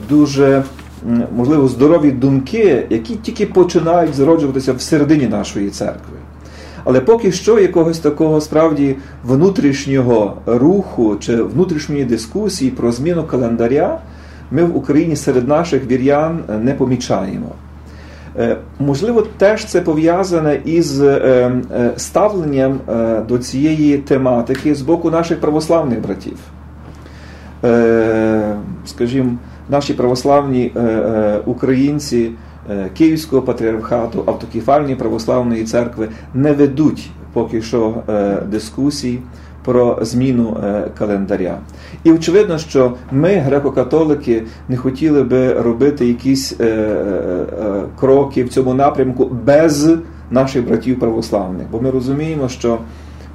дуже 0.09 0.63
можливо 1.37 1.69
здорові 1.69 2.11
думки, 2.11 2.87
які 2.91 3.15
тільки 3.15 3.47
починають 3.47 4.15
зароджуватися 4.15 4.73
в 4.73 4.81
середині 4.81 5.27
нашої 5.27 5.71
церкви. 5.71 6.17
Але 6.87 7.01
поки 7.01 7.33
що 7.33 7.59
якогось 7.59 7.99
такого 7.99 8.41
справді 8.41 8.97
внутрішнього 9.25 10.37
руху 10.47 11.17
чи 11.21 11.43
внутрішньої 11.43 12.05
дискусії 12.05 12.71
про 12.71 12.93
зміну 12.93 13.25
календаря 13.25 13.99
ми 14.51 14.65
в 14.65 14.77
Україні 14.77 15.17
серед 15.17 15.49
наших 15.49 15.87
вір'ян 15.87 16.45
не 16.63 16.75
помічаємо. 16.75 17.49
Е, 18.39 18.57
можливо, 18.79 19.23
теж 19.23 19.65
це 19.65 19.81
пов'язане 19.81 20.61
із 20.65 21.03
е, 21.03 21.07
е, 21.73 21.91
ставленням 21.97 22.81
до 23.29 23.39
цієї 23.39 23.99
тематики 23.99 24.75
з 24.75 24.83
боку 24.83 25.11
наших 25.11 25.41
православних 25.41 25.99
братів. 26.01 26.39
Скажімо, 28.85 29.33
наші 29.69 29.95
православні 29.95 30.73
українці 31.47 32.31
Е, 32.46 32.46
Київського 32.95 33.43
патріархату, 33.43 34.25
автокефальної 34.27 34.97
православної 34.97 35.65
церкви 35.65 36.09
не 36.35 36.53
ведуть 36.53 37.11
поки 37.33 37.63
що 37.63 37.95
е, 38.09 38.43
дискусій 38.51 39.19
про 39.65 39.99
зміну 40.03 40.57
е, 40.65 40.91
календаря. 40.99 41.59
І 42.05 42.13
очевидно, 42.13 42.59
що 42.59 42.95
ми, 43.13 43.29
греко-католики, 43.29 44.43
не 44.69 44.77
хотіли 44.77 45.23
би 45.23 45.53
робити 45.53 46.07
якісь 46.07 46.57
кроки 48.01 48.45
в 48.45 48.49
цьому 48.49 48.75
напрямку 48.75 49.31
без 49.45 49.91
наших 50.31 50.67
братів 50.67 50.99
православних, 50.99 51.67
бо 51.71 51.81
ми 51.81 51.91
розуміємо, 51.91 52.49
що 52.49 52.79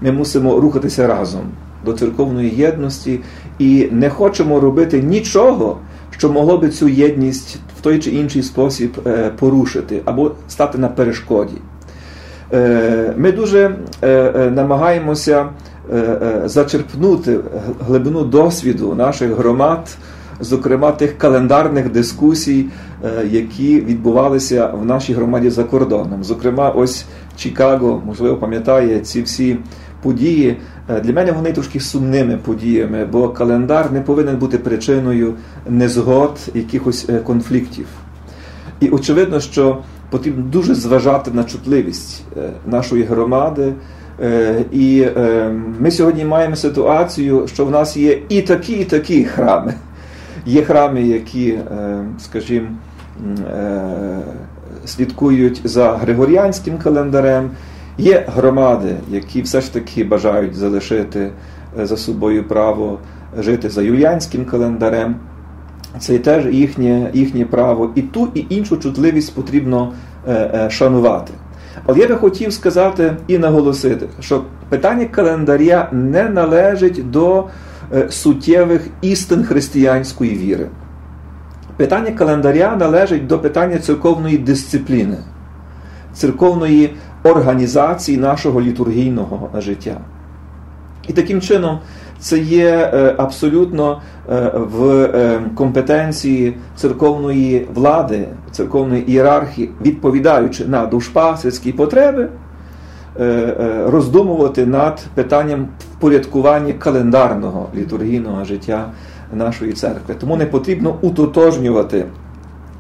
ми 0.02 0.12
мусимо 0.12 0.60
рухатися 0.60 1.08
разом 1.08 1.42
до 1.86 1.94
церковної 1.94 2.50
єдності 2.50 3.20
і 3.60 3.88
не 3.92 4.10
хочемо 4.10 4.60
робити 4.60 5.02
нічого, 5.02 5.78
що 6.22 6.30
могло 6.30 6.58
би 6.58 6.70
цю 6.70 6.88
єдність 6.88 7.60
в 7.80 7.82
той 7.82 8.00
чи 8.00 8.12
інший 8.12 8.44
спосіб 8.44 9.02
е, 9.08 9.32
порушити 9.40 10.02
або 10.06 10.32
стати 10.48 10.78
на 10.78 10.88
перешкоді. 10.88 11.54
Е, 12.54 13.14
ми 13.18 13.32
дуже 13.32 13.76
е, 14.04 14.52
намагаємося 14.56 15.50
зачерпнути 16.46 17.40
глибину 17.88 18.24
досвіду 18.24 18.96
наших 18.96 19.32
громад, 19.32 19.98
зокрема 20.40 20.92
тих 20.92 21.18
календарних 21.18 21.92
дискусій, 21.92 22.66
які 23.30 23.82
відбувалися 23.82 24.68
в 24.68 24.86
нашій 24.86 25.14
громаді 25.14 25.50
за 25.50 25.64
кордоном. 25.64 26.24
Зокрема, 26.24 26.70
ось 26.70 27.06
Чикаго, 27.38 28.02
можливо, 28.06 28.38
пам'ятає 28.38 29.00
ці 29.00 29.22
всі 29.22 29.58
події. 30.04 30.58
Для 31.04 31.14
мене 31.14 31.32
вони 31.32 31.52
трошки 31.52 31.80
сумними 31.80 32.38
подіями, 32.38 33.06
бо 33.06 33.30
календар 33.30 33.92
не 33.92 34.02
повинен 34.02 34.38
бути 34.38 34.58
причиною 34.58 35.34
незгод, 35.70 36.40
якихось 36.54 37.08
конфліктів. 37.24 37.86
І 38.80 38.90
очевидно, 38.90 39.40
що 39.40 39.78
потрібно 40.10 40.44
дуже 40.44 40.76
зважати 40.76 41.32
на 41.32 41.44
чутливість 41.44 42.24
нашої 42.66 43.04
громади. 43.04 43.74
І 44.72 45.06
ми 45.80 45.92
сьогодні 45.92 46.26
маємо 46.26 46.56
ситуацію, 46.56 47.48
що 47.48 47.66
в 47.66 47.72
нас 47.72 47.98
є 47.98 48.20
і 48.30 48.42
такі, 48.42 48.74
і 48.74 48.84
такі 48.84 49.24
храми. 49.24 49.74
Є 50.46 50.64
храми, 50.64 51.02
які, 51.02 51.58
скажімо, 52.20 52.68
слідкують 54.86 55.62
за 55.64 55.92
Григоріанським 55.92 56.78
календарем. 56.78 57.50
Є 57.98 58.26
громади, 58.36 58.96
які 59.10 59.42
все 59.42 59.62
ж 59.62 59.74
таки 59.74 60.04
бажають 60.04 60.56
залишити 60.56 61.32
е, 61.80 61.86
за 61.86 61.98
собою 61.98 62.48
право 62.48 63.00
жити 63.40 63.70
за 63.70 63.82
юліанським 63.82 64.46
календарем. 64.46 65.16
Це 66.00 66.20
теж 66.20 66.46
їхнє 66.46 67.10
їхнє 67.14 67.46
право. 67.46 67.92
І 67.96 68.02
ту, 68.02 68.28
і 68.34 68.46
іншу 68.50 68.78
чутливість 68.78 69.36
потрібно 69.36 69.94
е, 70.28 70.34
е, 70.34 70.70
шанувати. 70.70 71.34
Але 71.86 72.00
я 72.00 72.08
би 72.08 72.16
хотів 72.16 72.54
сказати 72.54 73.16
і 73.28 73.38
наголосити, 73.38 74.08
що 74.20 74.44
питання 74.70 75.06
календаря 75.06 75.90
не 75.92 76.30
належить 76.30 77.12
до 77.12 77.48
суттєвих 78.10 78.88
істин 79.02 79.44
християнської 79.44 80.38
віри. 80.38 80.68
Питання 81.78 82.12
календаря 82.12 82.76
належить 82.76 83.28
до 83.28 83.40
питання 83.40 83.78
церковної 83.78 84.38
дисципліни, 84.38 85.18
церковної 86.14 86.96
організації 87.24 88.18
нашого 88.18 88.62
літургійного 88.62 89.50
життя. 89.58 89.98
І 91.08 91.14
таким 91.14 91.42
чином 91.42 91.80
це 92.20 92.40
є 92.40 92.92
е, 92.94 93.16
абсолютно 93.18 94.02
е, 94.30 94.52
в 94.56 94.90
е, 94.90 95.42
компетенції 95.56 96.58
церковної 96.76 97.68
влади, 97.74 98.28
церковної 98.52 99.12
ієрархії, 99.12 99.70
відповідаючи 99.82 100.66
на 100.66 100.86
душпасерські 100.86 101.72
потреби, 101.72 102.30
роздумувати 103.86 104.66
над 104.66 105.02
питанням 105.14 105.68
впорядкування 105.98 106.74
календарного 106.74 107.70
літургійного 107.76 108.46
життя 108.46 108.86
нашої 109.34 109.74
церкви. 109.74 110.16
Тому 110.20 110.38
не 110.38 110.46
потрібно 110.46 110.96
утотожнювати 111.02 112.06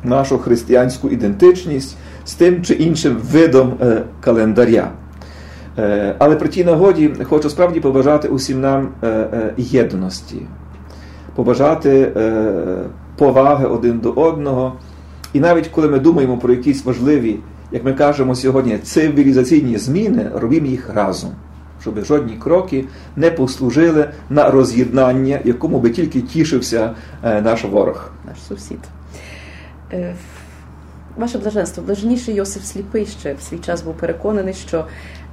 нашу 0.03 0.38
християнську 0.38 1.10
ідентичність 1.10 1.98
з 2.25 2.34
тим 2.34 2.63
чи 2.63 2.74
іншим 2.74 3.18
видом 3.32 3.74
е, 3.82 4.04
календаря. 4.22 4.92
Е, 5.78 6.16
але 6.20 6.36
при 6.36 6.48
тій 6.48 6.63
нагоді 6.63 7.12
хочу 7.24 7.50
справді 7.50 7.80
побажати 7.80 8.28
усім 8.28 8.62
нам 8.62 8.90
е, 9.04 9.54
єдності, 9.58 10.42
побажати 11.36 12.12
поваги 13.18 13.66
один 13.66 14.00
до 14.00 14.12
одного. 14.12 14.74
І 15.34 15.40
навіть 15.40 15.68
коли 15.68 15.88
ми 15.88 16.00
думаємо 16.00 16.38
про 16.38 16.54
якісь 16.54 16.86
важливі, 16.86 17.40
як 17.72 17.84
ми 17.84 17.94
кажемо 17.94 18.36
сьогодні, 18.36 18.78
цивілізаційні 18.78 19.78
зміни, 19.78 20.30
робімо 20.36 20.68
їх 20.68 20.90
разом. 20.94 21.30
щоб 21.82 22.06
жодні 22.06 22.34
кроки 22.34 22.86
не 23.16 23.32
послужили 23.32 24.10
на 24.30 24.51
роз'єднання, 24.51 25.40
якому 25.44 25.80
би 25.80 25.90
тільки 25.90 26.22
тішився 26.22 26.92
наш 27.24 27.63
ворог. 27.63 28.12
Наш 28.28 28.38
сусід. 28.48 28.80
Ваше 31.18 31.38
блаженство, 31.38 31.84
блаженніший 31.84 32.36
Йосиф 32.36 32.63
Сліпий 32.63 33.06
ще 33.06 33.34
в 33.34 33.41
свій 33.41 33.58
час 33.58 33.82
був 33.82 33.94
переконаний, 33.94 34.53
що 34.53 34.86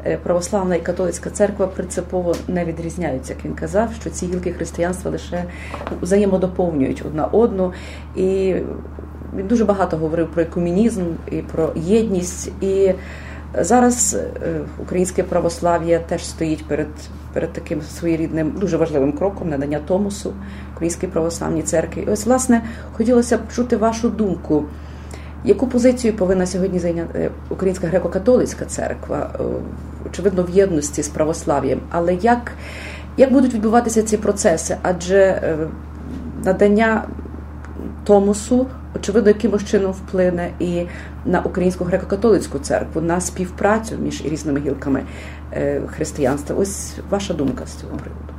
е, 0.06 0.18
православна 0.22 0.74
і 0.74 0.80
католицька 0.80 1.30
церква 1.30 1.66
принципово 1.66 2.34
не 2.48 2.64
відрізняються. 2.64 3.32
Як 3.32 3.44
він 3.44 3.54
казав, 3.54 3.92
що 4.00 4.10
ці 4.10 4.26
гілки 4.26 4.52
християнства 4.52 5.10
лише 5.10 5.44
взаємодоповнюють 6.02 7.02
одна 7.06 7.24
одну. 7.26 7.72
І 8.16 8.54
він 9.36 9.46
дуже 9.46 9.64
багато 9.64 9.96
говорив 9.96 10.30
про 10.30 10.42
екумінізм 10.42 11.04
і 11.30 11.36
про 11.36 11.72
єдність. 11.76 12.52
І 12.60 12.92
зараз 13.58 14.14
е, 14.14 14.60
українське 14.82 15.22
православ'я 15.22 15.98
теж 15.98 16.26
стоїть 16.26 16.66
перед 16.66 16.88
перед 17.32 17.52
таким 17.52 17.82
своєрідним 17.82 18.50
дуже 18.50 18.76
важливим 18.76 19.12
кроком 19.12 19.48
надання 19.48 19.78
Томосу 19.78 20.32
Українській 20.74 21.06
православній 21.06 21.62
церкві. 21.62 22.04
І 22.06 22.10
ось, 22.10 22.26
власне, 22.26 22.62
хотілося 22.92 23.38
б 23.38 23.40
чути 23.54 23.76
вашу 23.76 24.08
думку. 24.08 24.64
Яку 25.44 25.66
позицію 25.66 26.12
повинна 26.14 26.46
сьогодні 26.46 26.78
зайняти 26.78 27.18
е, 27.18 27.30
Українська 27.48 27.86
греко-католицька 27.86 28.66
церква, 28.66 29.30
е, 29.34 29.42
очевидно, 30.06 30.42
в 30.42 30.50
єдності 30.50 31.02
з 31.02 31.08
православ'ям, 31.08 31.80
але 31.90 32.14
як 32.14 32.52
як 33.16 33.32
будуть 33.32 33.54
відбуватися 33.54 34.02
ці 34.02 34.16
процеси? 34.16 34.76
Адже 34.82 35.42
надання 36.44 37.04
Томосу 38.04 38.66
очевидно, 38.96 39.28
якимось 39.28 39.64
чином 39.64 39.92
вплине 39.92 40.50
і 40.58 40.82
на 41.26 41.40
українську 41.40 41.84
греко-католицьку 41.84 42.58
церкву, 42.58 43.00
на 43.00 43.20
співпрацю 43.20 43.96
між 44.02 44.24
різними 44.24 44.60
гілками 44.60 45.02
е, 45.52 45.80
християнства. 45.86 46.56
Ось 46.56 46.94
ваша 47.10 47.34
думка 47.34 47.66
з 47.66 47.74
цього 47.74 47.92
приводу. 47.96 48.32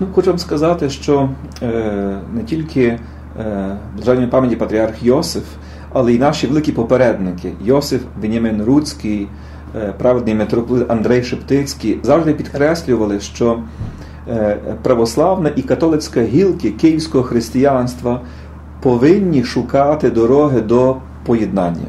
Ну, 0.00 0.06
хочу 0.14 0.30
вам 0.30 0.38
сказати, 0.38 0.90
що 0.90 1.30
е, 1.62 2.18
не 2.32 2.42
тільки 2.42 2.98
е, 3.40 4.28
пам'яті 4.30 4.56
патріарх 4.56 5.02
Йосиф, 5.02 5.44
але 5.92 6.12
й 6.12 6.18
наші 6.18 6.46
великі 6.46 6.72
попередники 6.72 7.52
Йосиф 7.64 8.00
Венямин 8.20 8.62
Руцький, 8.62 9.28
е, 9.76 9.94
праведний 9.98 10.34
митрополит 10.34 10.90
Андрей 10.90 11.22
Шептицький 11.22 11.98
завжди 12.02 12.34
підкреслювали, 12.34 13.20
що 13.20 13.62
е, 14.28 14.56
православна 14.82 15.50
і 15.56 15.62
католицька 15.62 16.22
гілки 16.22 16.70
київського 16.70 17.24
християнства 17.24 18.20
повинні 18.82 19.44
шукати 19.44 20.10
дороги 20.10 20.60
до 20.60 20.96
поєднання, 21.26 21.86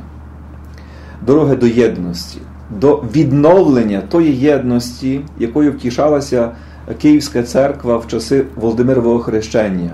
дороги 1.25 1.55
до 1.55 1.67
єдності, 1.67 2.38
до 2.79 3.03
відновлення 3.15 4.01
тої 4.01 4.36
єдності, 4.36 5.22
якою 5.39 5.72
втішалася 5.72 6.51
Київська 7.01 7.43
церква 7.43 7.98
в 7.98 8.07
часи 8.07 8.45
Володимирового 8.55 9.19
хрещення, 9.19 9.91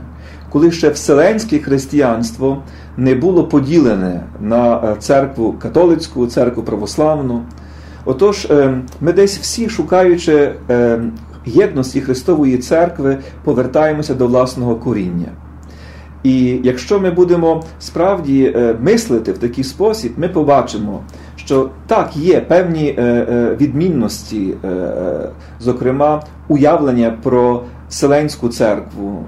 коли 0.50 0.72
ще 0.72 0.90
вселенське 0.90 1.60
християнство 1.60 2.64
не 3.00 3.16
було 3.16 3.44
поділене 3.44 4.24
на 4.42 4.96
церкву 4.96 5.56
католицьку, 5.60 6.28
церкву 6.28 6.64
православну. 6.64 7.42
Отож, 8.06 8.46
е, 8.46 8.82
ми 9.02 9.14
десь 9.14 9.38
всі, 9.38 9.70
шукаючи 9.70 10.52
е, 10.70 11.00
єдності 11.46 12.02
Христової 12.02 12.58
церкви, 12.58 13.18
повертаємося 13.44 14.14
до 14.14 14.28
власного 14.28 14.76
коріння. 14.76 15.28
І 16.24 16.60
якщо 16.64 17.00
ми 17.00 17.12
будемо 17.12 17.64
справді 17.80 18.54
е, 18.56 18.76
мислити 18.82 19.32
в 19.32 19.38
такий 19.38 19.64
спосіб, 19.64 20.14
ми 20.18 20.28
побачимо, 20.30 21.02
що 21.36 21.70
так 21.88 22.18
є 22.18 22.42
певні 22.42 22.96
е, 22.98 23.04
е, 23.04 23.58
відмінності, 23.62 24.54
зокрема, 25.60 26.24
уявлення 26.48 27.18
про 27.24 27.64
Вселенську 27.90 28.50
церкву, 28.50 29.26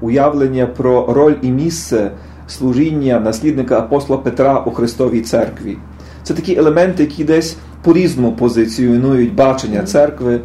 уявлення 0.00 0.66
про 0.66 1.12
роль 1.12 1.34
і 1.42 1.50
місце 1.50 2.10
служіння 2.52 3.20
наслідника 3.20 3.78
апостола 3.78 4.18
Петра 4.18 4.58
у 4.66 4.70
Христовій 4.70 5.20
церкві. 5.20 5.76
Це 6.22 6.34
такі 6.34 6.54
елементи, 6.56 7.02
які 7.02 7.24
десь 7.24 7.56
по-різному 7.82 8.32
позиціонують 8.32 9.34
бачення 9.34 9.82
церкви. 9.82 10.40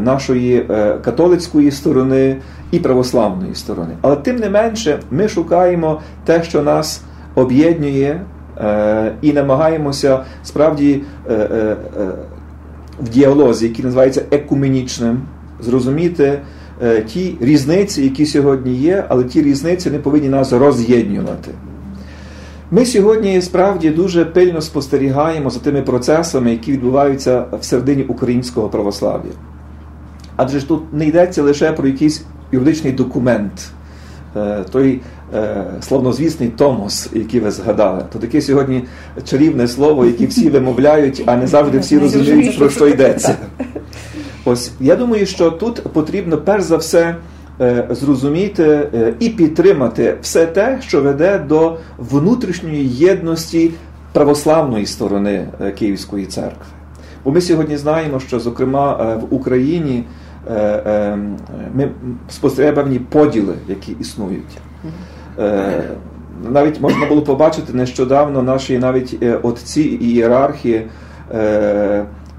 Нашої 0.00 0.66
католицької 1.04 1.70
сторони 1.70 2.36
і 2.70 2.78
православної 2.78 3.54
сторони. 3.54 3.96
Але 4.00 4.16
тим 4.16 4.36
не 4.36 4.50
менше, 4.50 4.98
ми 5.10 5.28
шукаємо 5.28 6.00
те, 6.24 6.42
що 6.42 6.62
нас 6.62 7.02
об'єднує, 7.34 8.20
е, 8.58 9.12
і 9.22 9.32
намагаємося 9.32 10.24
справді 10.44 11.02
е, 11.30 11.34
е, 11.34 11.76
в 13.00 13.08
діалозі, 13.08 13.68
який 13.68 13.84
називається 13.84 14.22
екуменічним, 14.30 15.22
зрозуміти 15.60 16.38
ті 17.06 17.36
різниці, 17.40 18.02
які 18.02 18.26
сьогодні 18.26 18.74
є, 18.74 19.04
але 19.08 19.24
ті 19.24 19.42
різниці 19.42 19.90
не 19.90 19.98
повинні 19.98 20.28
нас 20.28 20.52
роз'єднувати. 20.52 21.50
Ми 22.70 22.86
сьогодні 22.86 23.42
справді 23.42 23.90
дуже 23.90 24.24
пильно 24.24 24.60
спостерігаємо 24.60 25.50
за 25.50 25.60
тими 25.60 25.82
процесами, 25.82 26.50
які 26.50 26.72
відбуваються 26.72 27.44
в 27.60 27.64
середині 27.64 28.02
українського 28.02 28.68
православ'я. 28.68 29.32
Адже 30.36 30.60
ж 30.60 30.68
тут 30.68 30.92
не 30.92 31.06
йдеться 31.06 31.42
лише 31.42 31.72
про 31.72 31.88
якісь 31.88 32.24
юридичний 32.52 32.92
документ, 32.92 33.52
е, 34.36 34.64
той 34.72 35.00
е, 35.34 35.64
славнозвісний 35.80 36.48
Томос, 36.48 37.08
який 37.12 37.40
ви 37.40 37.50
згадали, 37.50 38.04
то 38.12 38.18
таке 38.18 38.40
сьогодні 38.40 38.84
чарівне 39.24 39.68
слово, 39.68 40.06
яке 40.06 40.26
всі 40.26 40.50
вимовляють, 40.50 41.22
а 41.26 41.36
не 41.36 41.46
завжди 41.46 41.78
всі 41.78 41.98
розуміють, 41.98 42.58
про 42.58 42.70
що 42.70 42.88
йдеться. 42.88 43.36
Ось 44.44 44.72
я 44.80 44.96
думаю, 44.96 45.26
що 45.26 45.50
тут 45.50 45.82
потрібно 45.82 46.38
перш 46.38 46.64
за 46.64 46.76
все. 46.76 47.16
Е, 47.60 47.86
зрозуміти 47.90 48.88
і 49.20 49.28
підтримати 49.28 50.16
все 50.22 50.46
те, 50.46 50.78
що 50.82 51.02
веде 51.02 51.38
до 51.38 51.76
внутрішньої 51.98 52.88
єдності 52.88 53.70
православної 54.12 54.86
сторони 54.86 55.48
Київської 55.78 56.26
церкви. 56.26 56.66
Бо 57.24 57.30
ми 57.30 57.40
сьогодні 57.40 57.76
знаємо, 57.76 58.20
що, 58.20 58.40
зокрема, 58.40 59.16
в 59.16 59.34
Україні 59.34 60.04
Е, 60.50 60.54
е, 60.86 61.18
ми 61.74 61.90
спостерігаємо 62.28 62.82
певні 62.82 62.98
поділи, 62.98 63.54
які 63.68 63.96
існують. 64.00 64.58
Е, 65.38 65.82
навіть 66.50 66.80
можна 66.80 67.06
було 67.06 67.22
побачити 67.22 67.72
нещодавно 67.72 68.42
наші 68.42 68.78
навіть 68.78 69.22
отці 69.42 69.80
і 69.80 70.04
ієрархи 70.04 70.86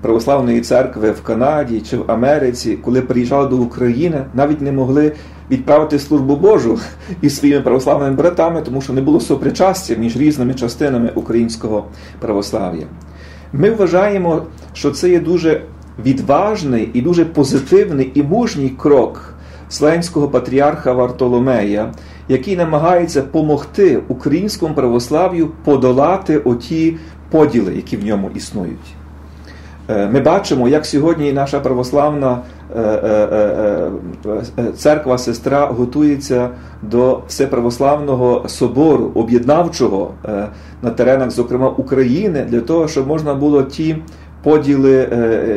православної 0.06 0.62
церкви 0.62 1.12
в 1.12 1.22
Канаді 1.22 1.82
чи 1.82 1.98
в 1.98 2.12
Америці, 2.12 2.78
коли 2.82 3.02
приїжджали 3.02 3.50
до 3.50 3.58
України, 3.58 4.26
навіть 4.34 4.62
не 4.62 4.72
могли 4.72 5.12
відправити 5.52 6.00
службу 6.00 6.36
Божу 6.36 6.80
із 7.22 7.38
своїми 7.38 7.62
православними 7.62 8.15
братами, 8.15 8.62
тому 8.62 8.82
що 8.82 8.94
не 8.94 9.02
було 9.02 9.20
сопричастя 9.20 9.96
між 9.96 10.18
різними 10.18 10.54
частинами 10.54 11.12
українського 11.15 11.86
православ'я. 12.20 12.88
Ми 13.54 13.72
вважаємо, 13.72 14.41
що 14.74 14.91
це 14.91 15.10
є 15.10 15.20
дуже 15.20 15.62
відважний 16.06 16.89
і 16.94 17.02
дуже 17.02 17.26
позитивний 17.26 18.12
і 18.13 18.24
мужній 18.24 18.70
крок 18.70 19.34
Вселенського 19.70 20.28
патріарха 20.28 20.94
Вартоломея, 20.94 21.94
який 22.30 22.56
намагається 22.56 23.22
допомогти 23.22 24.02
українському 24.08 24.76
православ'ю 24.76 25.52
подолати 25.63 26.38
оті 26.38 26.98
поділи, 27.32 27.76
які 27.76 27.98
в 27.98 28.06
ньому 28.06 28.32
існують. 28.36 28.96
Е, 29.89 30.08
ми 30.08 30.21
бачимо, 30.21 30.67
як 30.67 30.86
сьогодні 30.86 31.34
наша 31.34 31.60
православна 31.60 32.41
е, 32.76 32.82
е, 32.82 33.91
церква 34.76 35.17
сестра 35.17 35.65
готується 35.65 36.50
до 36.82 37.21
всеправославного 37.28 38.43
собору, 38.48 39.12
об'єднавчого 39.15 40.13
на 40.82 40.89
теренах, 40.89 41.32
зокрема 41.32 41.69
України, 41.69 42.45
для 42.50 42.62
того, 42.62 42.88
щоб 42.88 43.08
можна 43.08 43.34
було 43.34 43.63
ті 43.63 43.98
поділи 44.43 45.10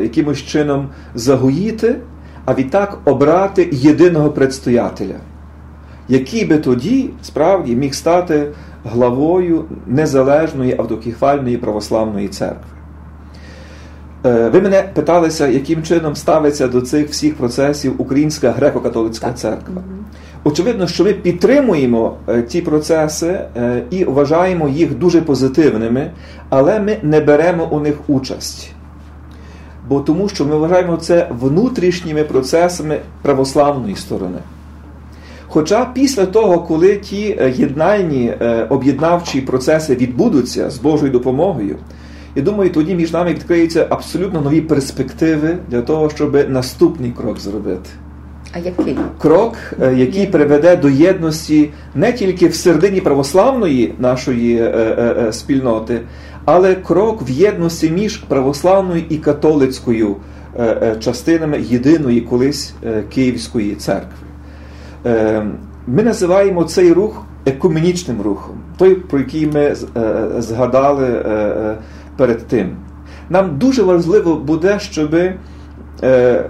якимось 0.03 0.38
чином 0.38 0.88
загоїти, 1.14 1.97
а 2.45 2.55
відтак 2.55 2.99
обрати 3.05 3.69
єдиного 3.73 4.31
предстоятеля, 4.31 5.17
який 6.09 6.45
би 6.45 6.59
тоді 6.59 7.11
справді 7.23 7.77
міг 7.77 7.95
стати 7.95 8.47
главою 8.85 9.64
незалежної 9.87 10.75
автокефальної 10.79 11.57
православної 11.57 12.29
церкви. 12.29 12.78
Е, 14.29 14.49
ви 14.49 14.61
мене 14.61 14.85
питалися, 14.95 15.49
яким 15.49 15.83
чином 15.83 16.17
ставиться 16.17 16.69
до 16.69 16.81
цих 16.81 17.09
всіх 17.09 17.35
процесів 17.35 17.95
Українська 17.99 18.55
греко-католицька 18.61 19.35
церква. 19.35 19.83
Очевидно, 20.45 20.87
що 20.87 21.05
ми 21.05 21.12
підтримуємо 21.12 22.17
е, 22.29 22.43
ті 22.43 22.61
процеси 22.61 23.41
і 23.91 24.05
вважаємо 24.05 24.69
їх 24.69 24.99
дуже 24.99 25.21
позитивними, 25.21 26.11
але 26.49 26.81
ми 26.81 26.97
не 27.03 27.21
беремо 27.21 27.69
у 27.71 27.81
них 27.81 27.95
участь 28.09 28.75
бо 29.88 30.01
тому 30.01 30.29
що 30.29 30.45
ми 30.45 30.57
вважаємо 30.57 30.97
це 30.97 31.29
внутрішніми 31.41 32.25
процесами 32.25 33.01
православної 33.23 33.97
сторони. 33.97 34.38
Хоча 35.49 35.85
після 35.95 36.27
того, 36.27 36.59
коли 36.59 36.97
ті 36.97 37.37
е, 37.41 37.55
єднальні 37.57 38.35
е, 38.41 38.67
об'єднавчі 38.71 39.41
процеси 39.41 39.95
відбудуться 39.95 40.71
з 40.71 40.79
Божою 40.79 41.12
допомогою, 41.12 41.77
І 42.35 42.41
думаю, 42.41 42.71
тоді 42.71 42.95
між 42.95 43.12
нами 43.12 43.31
відкриються 43.31 43.87
абсолютно 43.91 44.41
нові 44.41 44.61
перспективи 44.61 45.57
для 45.69 45.83
того, 45.83 46.11
щоб 46.11 46.51
наступний 46.51 47.11
крок 47.11 47.41
зробити. 47.41 47.91
А 48.53 48.59
який? 48.59 48.99
Крок, 49.19 49.57
е, 49.83 49.95
який 49.95 50.27
приведе 50.27 50.77
до 50.77 50.88
єдності 50.88 51.71
не 51.95 52.12
тільки 52.12 52.49
в 52.49 52.55
середині 52.55 53.01
православної 53.01 53.95
нашої 53.99 54.57
е, 54.57 54.64
е, 54.64 55.33
спільноти, 55.33 56.01
але 56.45 56.75
крок 56.75 57.29
в 57.29 57.31
єдності 57.31 57.91
між 57.91 58.17
православною 58.17 59.03
і 59.09 59.17
католицькою 59.17 60.17
частинами 61.01 61.61
єдиної 61.61 62.21
колись 62.21 62.75
Київської 63.14 63.75
церкви. 63.75 64.27
Ми 65.87 66.03
називаємо 66.03 66.64
цей 66.64 66.93
рух 66.93 67.25
екуменічним 67.47 68.23
рухом, 68.23 68.57
той, 68.79 68.95
про 68.95 69.19
який 69.19 69.47
ми 69.47 69.77
згадали 70.38 71.07
перед 72.19 72.47
тим. 72.47 72.77
Нам 73.31 73.59
дуже 73.59 73.83
важливо 73.83 74.37
буде, 74.37 74.79
щоб 74.81 75.11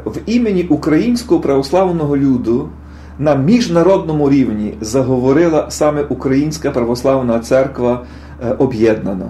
в 0.04 0.18
імені 0.26 0.62
українського 0.62 1.40
православного 1.40 2.16
люду 2.16 2.68
на 3.18 3.34
міжнародному 3.34 4.30
рівні 4.30 4.74
заговорила 4.80 5.66
саме 5.70 6.02
Українська 6.08 6.70
православна 6.70 7.38
церква 7.38 8.04
об'єднана. 8.58 9.26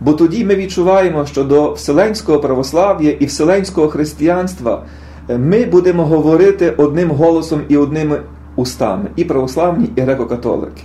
Бо 0.00 0.12
тоді 0.12 0.44
ми 0.44 0.54
відчуваємо, 0.54 1.26
що 1.26 1.44
до 1.44 1.72
вселенського 1.72 2.40
православ'я 2.40 3.10
і 3.10 3.26
вселенського 3.26 3.88
християнства 3.88 4.82
ми 5.28 5.64
будемо 5.64 6.04
говорити 6.06 6.74
одним 6.76 7.10
голосом 7.10 7.60
і 7.68 7.76
одними 7.76 8.20
устами, 8.56 9.04
і 9.16 9.24
православні, 9.24 9.88
і 9.96 10.00
греко-католики. 10.00 10.82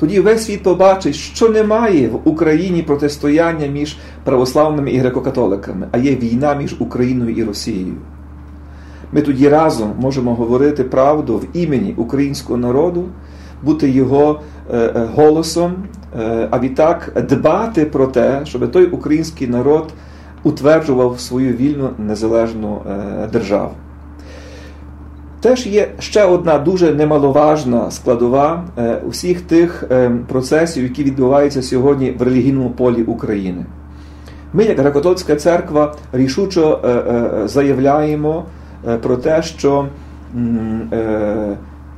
Тоді 0.00 0.20
весь 0.20 0.44
світ 0.44 0.62
побачить, 0.62 1.14
що 1.14 1.48
немає 1.48 2.08
в 2.08 2.28
Україні 2.28 2.82
протистояння 2.82 3.66
між 3.66 3.96
православними 4.24 4.90
і 4.90 5.00
греко-католиками, 5.00 5.86
а 5.92 5.98
є 5.98 6.14
війна 6.14 6.54
між 6.54 6.76
Україною 6.78 7.36
і 7.36 7.44
Росією. 7.44 7.94
Ми 9.12 9.22
тоді 9.22 9.48
разом 9.48 9.94
можемо 10.00 10.34
говорити 10.34 10.84
правду 10.84 11.36
в 11.36 11.56
імені 11.56 11.94
українського 11.96 12.58
народу, 12.58 13.04
бути 13.62 13.90
його 13.90 14.40
голосом, 15.14 15.74
а 16.50 16.58
відтак 16.58 17.26
дбати 17.28 17.84
про 17.84 18.06
те, 18.06 18.40
щоб 18.44 18.70
той 18.70 18.86
український 18.86 19.48
народ 19.48 19.92
утверджував 20.42 21.20
свою 21.20 21.52
вільну 21.52 21.90
незалежну 21.98 22.82
державу. 23.32 23.72
Теж 25.40 25.66
є 25.66 25.88
ще 25.98 26.24
одна 26.24 26.58
дуже 26.58 26.94
немаловажна 26.94 27.90
складова 27.90 28.64
усіх 29.08 29.40
тих 29.40 29.84
процесів, 30.28 30.82
які 30.82 31.04
відбуваються 31.04 31.62
сьогодні 31.62 32.10
в 32.10 32.22
релігійному 32.22 32.70
полі 32.70 33.02
України. 33.02 33.64
Ми, 34.52 34.64
як 34.64 34.78
Греко-католицька 34.78 35.36
церква, 35.36 35.94
рішучо 36.12 36.80
заявляємо 37.46 38.44
про 39.02 39.16
те, 39.16 39.42
що 39.42 39.88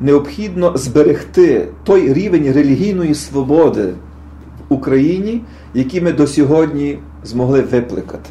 необхідно 0.00 0.72
зберегти 0.76 1.68
той 1.84 2.12
рівень 2.12 2.52
релігійної 2.52 3.14
свободи 3.14 3.92
в 4.68 4.74
Україні, 4.74 5.42
який 5.74 6.00
ми 6.00 6.12
до 6.12 6.26
сьогодні 6.26 6.98
змогли 7.24 7.60
викликати. 7.60 8.30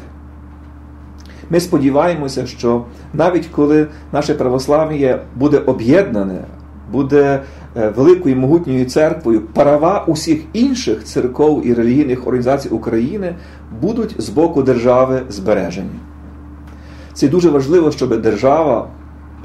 Ми 1.50 1.60
сподіваємося, 1.60 2.46
що 2.46 2.84
навіть 3.14 3.46
коли 3.46 3.86
наше 4.12 4.34
православ'я 4.34 5.20
буде 5.36 5.58
об'єднане, 5.58 6.44
буде 6.92 7.40
великою 7.96 8.36
могутньою 8.36 8.84
церквою, 8.84 9.40
права 9.40 10.04
усіх 10.06 10.40
інших 10.52 11.04
церков 11.04 11.66
і 11.66 11.74
релігійних 11.74 12.26
організацій 12.26 12.68
України 12.68 13.34
будуть 13.80 14.14
з 14.18 14.28
боку 14.28 14.62
держави 14.62 15.22
збережені. 15.28 16.00
Це 17.12 17.28
дуже 17.28 17.50
важливо, 17.50 17.90
щоб 17.90 18.22
держава 18.22 18.88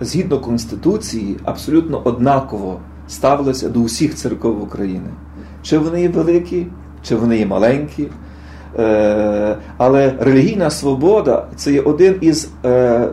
згідно 0.01 0.39
Конституції 0.39 1.37
абсолютно 1.43 2.01
однаково 2.03 2.79
ставилася 3.07 3.69
до 3.69 3.79
усіх 3.79 4.15
церков 4.15 4.63
України. 4.63 5.09
Чи 5.63 5.77
вони 5.77 6.01
є 6.01 6.09
великі, 6.09 6.67
чи 7.03 7.15
вони 7.15 7.37
є 7.37 7.45
маленькі. 7.45 8.07
Але 9.77 10.13
релігійна 10.19 10.69
свобода 10.69 11.45
це 11.55 11.73
є 11.73 11.81
один 11.81 12.15
із 12.21 12.49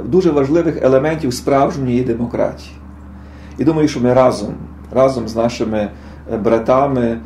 дуже 0.05 0.31
важливих 0.31 0.83
елементів 0.83 1.35
справжньої 1.35 2.03
демократії. 2.03 2.73
І 3.59 3.65
думаю, 3.65 3.89
що 3.89 4.01
ми 4.01 4.15
разом, 4.15 4.55
разом 4.93 5.29
з 5.29 5.37
нашими 5.37 5.89
братами 6.43 7.19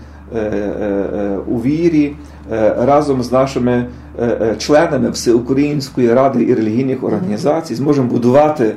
у 1.46 1.56
вірі, 1.56 2.16
разом 2.78 3.22
з 3.22 3.32
нашими 3.32 3.86
членами 4.58 5.10
Всеукраїнської 5.10 6.14
ради 6.14 6.44
і 6.44 6.54
релігійних 6.54 7.04
організацій 7.04 7.74
зможемо 7.74 8.08
будувати 8.08 8.74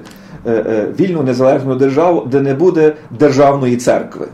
вільну 1.00 1.24
незалежну 1.24 1.76
державу, 1.76 2.28
де 2.32 2.42
не 2.42 2.54
буде 2.54 2.94
державної 3.20 3.78
церкви. 3.78 4.28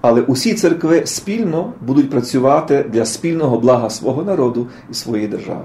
Але 0.00 0.20
усі 0.20 0.54
церкви 0.54 1.02
спільно 1.06 1.72
будуть 1.80 2.10
працювати 2.10 2.84
для 2.92 3.04
спільного 3.04 3.58
блага 3.58 3.90
свого 3.90 4.22
народу 4.22 4.66
і 4.90 4.94
своєї 4.94 5.28
держави. 5.28 5.64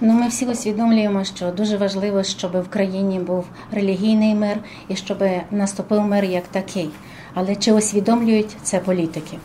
Ну, 0.00 0.12
ми 0.12 0.28
всі 0.28 0.46
усвідомлюємо, 0.46 1.24
що 1.24 1.50
дуже 1.56 1.76
важливо, 1.76 2.22
щоб 2.22 2.50
в 2.60 2.68
країні 2.68 3.18
був 3.18 3.44
релігійний 3.72 4.34
мир 4.34 4.56
і 4.88 4.96
щоб 4.96 5.18
наступив 5.50 6.00
мир 6.00 6.24
як 6.24 6.44
такий. 6.46 6.90
Але 7.34 7.56
чи 7.56 7.72
усвідомлюють 7.72 8.56
це 8.62 8.78
політики? 8.78 9.38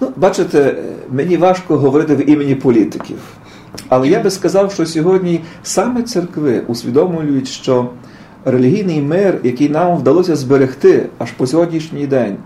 Ну, 0.00 0.12
бачите, 0.16 0.76
мені 1.10 1.36
важко 1.36 1.78
говорити 1.78 2.14
в 2.14 2.30
імені 2.30 2.54
політиків. 2.54 3.18
Але 3.88 4.08
я 4.08 4.20
би 4.20 4.30
сказав, 4.30 4.72
що 4.72 4.86
сьогодні 4.86 5.40
саме 5.62 6.02
церкви 6.02 6.62
усвідомлюють, 6.68 7.48
що 7.48 7.90
релігійний 8.44 9.00
мир, 9.00 9.40
який 9.42 9.68
нам 9.68 9.96
вдалося 9.96 10.36
зберегти 10.36 11.06
аж 11.18 11.30
по 11.32 11.46
сьогоднішній 11.46 12.06
день, 12.06 12.36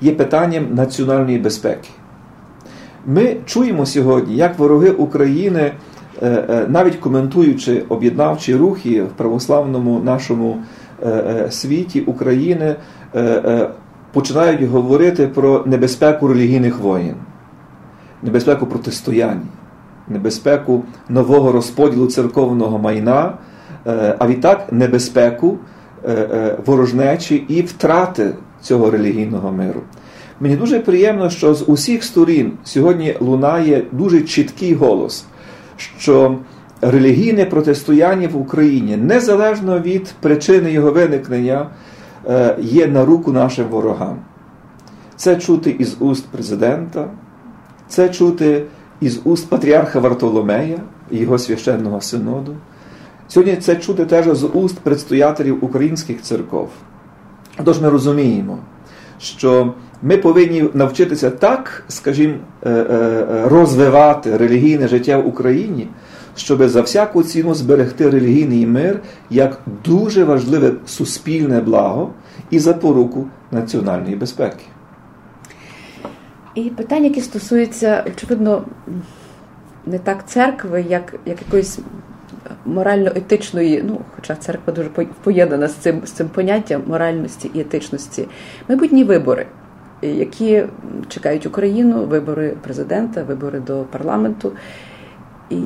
є 0.00 0.12
питанням 0.12 0.74
національної 0.74 1.38
безпеки. 1.38 1.88
Ми 3.06 3.36
чуємо 3.46 3.86
сьогодні, 3.86 4.36
як 4.36 4.58
вороги 4.58 4.90
України, 4.90 5.72
навіть 6.68 6.96
коментуючи 6.96 7.84
об'єднавчі 7.88 8.54
рухи 8.54 9.02
в 9.02 9.08
православному 9.08 10.00
нашому 10.00 10.58
світі 11.50 12.00
України, 12.00 12.76
починають 14.12 14.62
говорити 14.62 15.26
про 15.26 15.62
небезпеку 15.66 16.28
релігійних 16.28 16.78
воїн, 16.78 17.14
небезпеку 18.22 18.66
протистояння, 18.66 19.46
небезпеку 20.08 20.82
нового 21.08 21.52
розподілу 21.52 22.06
церковного 22.06 22.78
майна, 22.78 23.32
а 24.18 24.26
відтак 24.26 24.72
небезпеку 24.72 25.58
ворожнечі 26.66 27.36
і 27.48 27.62
втрати 27.62 28.34
цього 28.62 28.90
релігійного 28.90 29.52
миру. 29.52 29.80
Мені 30.40 30.56
дуже 30.56 30.80
приємно, 30.80 31.30
що 31.30 31.54
з 31.54 31.64
усіх 31.68 32.04
сторін 32.04 32.52
сьогодні 32.64 33.16
лунає 33.20 33.82
дуже 33.92 34.20
чіткий 34.20 34.74
голос, 34.74 35.24
що 35.76 36.38
релігійне 36.80 37.44
протистояння 37.44 38.28
в 38.28 38.36
Україні, 38.36 38.96
незалежно 38.96 39.80
від 39.80 40.14
причини 40.20 40.72
його 40.72 40.92
виникнення, 40.92 41.66
є 42.58 42.86
на 42.86 43.04
руку 43.04 43.32
нашим 43.32 43.68
ворогам. 43.68 44.18
Це 45.16 45.36
чути 45.36 45.76
із 45.78 45.96
уст 46.00 46.26
президента, 46.26 47.08
це 47.88 48.08
чути 48.08 48.62
із 49.00 49.20
уст 49.24 49.48
патріарха 49.48 50.00
Вартоломея 50.00 50.80
і 51.10 51.18
його 51.18 51.38
священного 51.38 52.00
синоду. 52.00 52.56
Сьогодні 53.28 53.56
це 53.56 53.76
чути 53.76 54.04
теж 54.04 54.26
з 54.26 54.46
уст 54.46 54.78
предстоятелів 54.78 55.64
українських 55.64 56.22
церков. 56.22 56.68
Тож 57.64 57.80
ми 57.80 57.88
розуміємо, 57.88 58.58
що 59.18 59.74
ми 60.02 60.16
повинні 60.16 60.64
навчитися 60.74 61.30
так, 61.30 61.84
скажімо, 61.88 62.34
розвивати 63.44 64.36
релігійне 64.36 64.88
життя 64.88 65.18
в 65.18 65.28
Україні, 65.28 65.88
щоб 66.36 66.68
за 66.68 66.80
всяку 66.80 67.22
ціну 67.22 67.54
зберегти 67.54 68.10
релігійний 68.10 68.66
мир 68.66 69.00
як 69.30 69.60
дуже 69.84 70.24
важливе 70.24 70.72
суспільне 70.86 71.60
благо 71.60 72.10
і 72.50 72.58
запоруку 72.58 73.26
національної 73.52 74.16
безпеки. 74.16 74.64
І 76.54 76.70
питання, 76.70 77.04
які 77.04 77.20
стосуються, 77.20 78.04
очевидно, 78.06 78.64
не 79.86 79.98
так 79.98 80.28
церкви, 80.28 80.84
як, 80.88 81.14
як 81.26 81.38
якоїсь 81.42 81.78
морально-етичної, 82.66 83.82
ну, 83.86 84.00
хоча 84.16 84.34
церква 84.34 84.72
дуже 84.72 84.88
поєднана 85.24 85.68
з 85.68 85.74
цим 85.74 86.00
з 86.04 86.10
цим 86.10 86.28
поняттям 86.28 86.82
моральності 86.86 87.50
і 87.54 87.60
етичності, 87.60 88.28
майбутні 88.68 89.04
вибори, 89.04 89.46
які 90.02 90.64
чекають 91.08 91.46
Україну, 91.46 92.04
вибори 92.04 92.56
президента, 92.62 93.22
вибори 93.22 93.60
до 93.60 93.82
парламенту. 93.82 94.52
І 95.50 95.56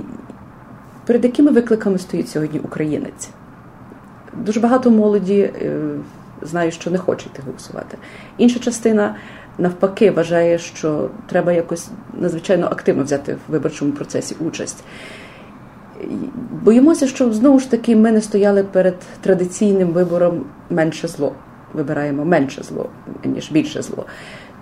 перед 1.06 1.24
якими 1.24 1.50
викликами 1.50 1.98
стоїть 1.98 2.28
сьогодні 2.28 2.58
українець? 2.60 3.28
Дуже 4.36 4.60
багато 4.60 4.90
молоді 4.90 5.50
знаю, 6.42 6.70
що 6.72 6.90
не 6.90 6.98
хоче 6.98 7.26
йти 7.26 7.42
голосувати. 7.46 7.98
Інша 8.38 8.58
частина 8.58 9.16
навпаки 9.58 10.10
вважає, 10.10 10.58
що 10.58 11.10
треба 11.26 11.52
якось 11.52 11.88
надзвичайно 12.14 12.66
активно 12.66 13.04
взяти 13.04 13.34
в 13.34 13.52
виборчому 13.52 13.92
процесі 13.92 14.36
участь. 14.40 14.84
Боїмося, 16.64 17.06
що 17.06 17.32
знову 17.32 17.58
ж 17.58 17.70
таки 17.70 17.96
ми 17.96 18.12
не 18.12 18.20
стояли 18.20 18.62
перед 18.62 18.94
традиційним 19.20 19.88
вибором 19.88 20.44
менше 20.70 21.08
зло. 21.08 21.32
Вибираємо 21.74 22.24
менше 22.24 22.62
зло, 22.62 22.88
ніж 23.24 23.50
більше 23.50 23.82
зло. 23.82 24.04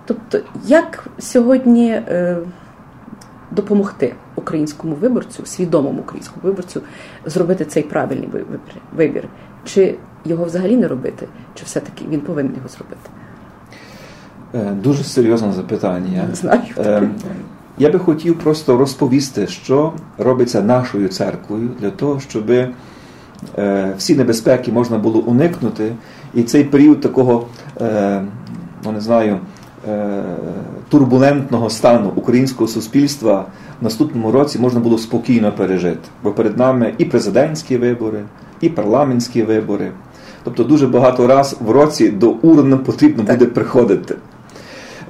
Тобто, 0.05 0.39
як 0.65 1.07
сьогодні 1.19 1.89
е, 1.89 2.37
допомогти 3.51 4.15
українському 4.35 4.95
виборцю, 4.95 5.45
свідомому 5.45 5.99
українському 5.99 6.41
виборцю, 6.43 6.81
зробити 7.25 7.65
цей 7.65 7.83
правильний 7.83 8.29
вибір? 8.95 9.23
Чи 9.65 9.95
його 10.25 10.45
взагалі 10.45 10.77
не 10.77 10.87
робити, 10.87 11.27
чи 11.55 11.65
все-таки 11.65 12.05
він 12.09 12.19
повинен 12.21 12.55
його 12.55 12.67
зробити? 12.67 13.09
Е, 14.53 14.71
дуже 14.83 15.03
серйозне 15.03 15.51
запитання. 15.51 16.27
Знаю. 16.33 16.61
Е, 17.79 17.83
я 17.83 17.89
би 17.89 17.99
хотів 17.99 18.39
просто 18.39 18.77
розповісти, 18.77 19.47
що 19.47 19.93
робиться 20.17 20.61
нашою 20.61 21.07
церквою 21.07 21.69
для 21.79 21.89
того, 21.89 22.19
щоб 22.19 22.51
е, 22.51 22.69
всі 23.97 24.15
небезпеки 24.15 24.71
можна 24.71 24.97
було 24.97 25.19
уникнути, 25.19 25.93
і 26.33 26.43
цей 26.43 26.63
період 26.63 27.01
такого, 27.01 27.47
ну 28.85 28.91
не 28.91 29.01
знаю, 29.01 29.39
турбулентного 30.89 31.69
стану 31.69 32.11
українського 32.15 32.67
суспільства 32.67 33.45
в 33.81 33.83
наступному 33.83 34.31
році 34.31 34.59
можна 34.59 34.79
було 34.79 34.97
спокійно 34.97 35.51
пережити. 35.51 36.09
Бо 36.23 36.31
перед 36.31 36.57
нами 36.57 36.93
і 36.97 37.05
президентські 37.05 37.77
вибори, 37.77 38.23
і 38.61 38.69
парламентські 38.69 39.43
вибори. 39.43 39.91
Тобто 40.43 40.63
дуже 40.63 40.87
багато 40.87 41.27
раз 41.27 41.57
в 41.65 41.71
році 41.71 42.09
до 42.09 42.29
урн 42.29 42.77
потрібно 42.77 43.23
буде 43.23 43.45
приходити. 43.45 44.15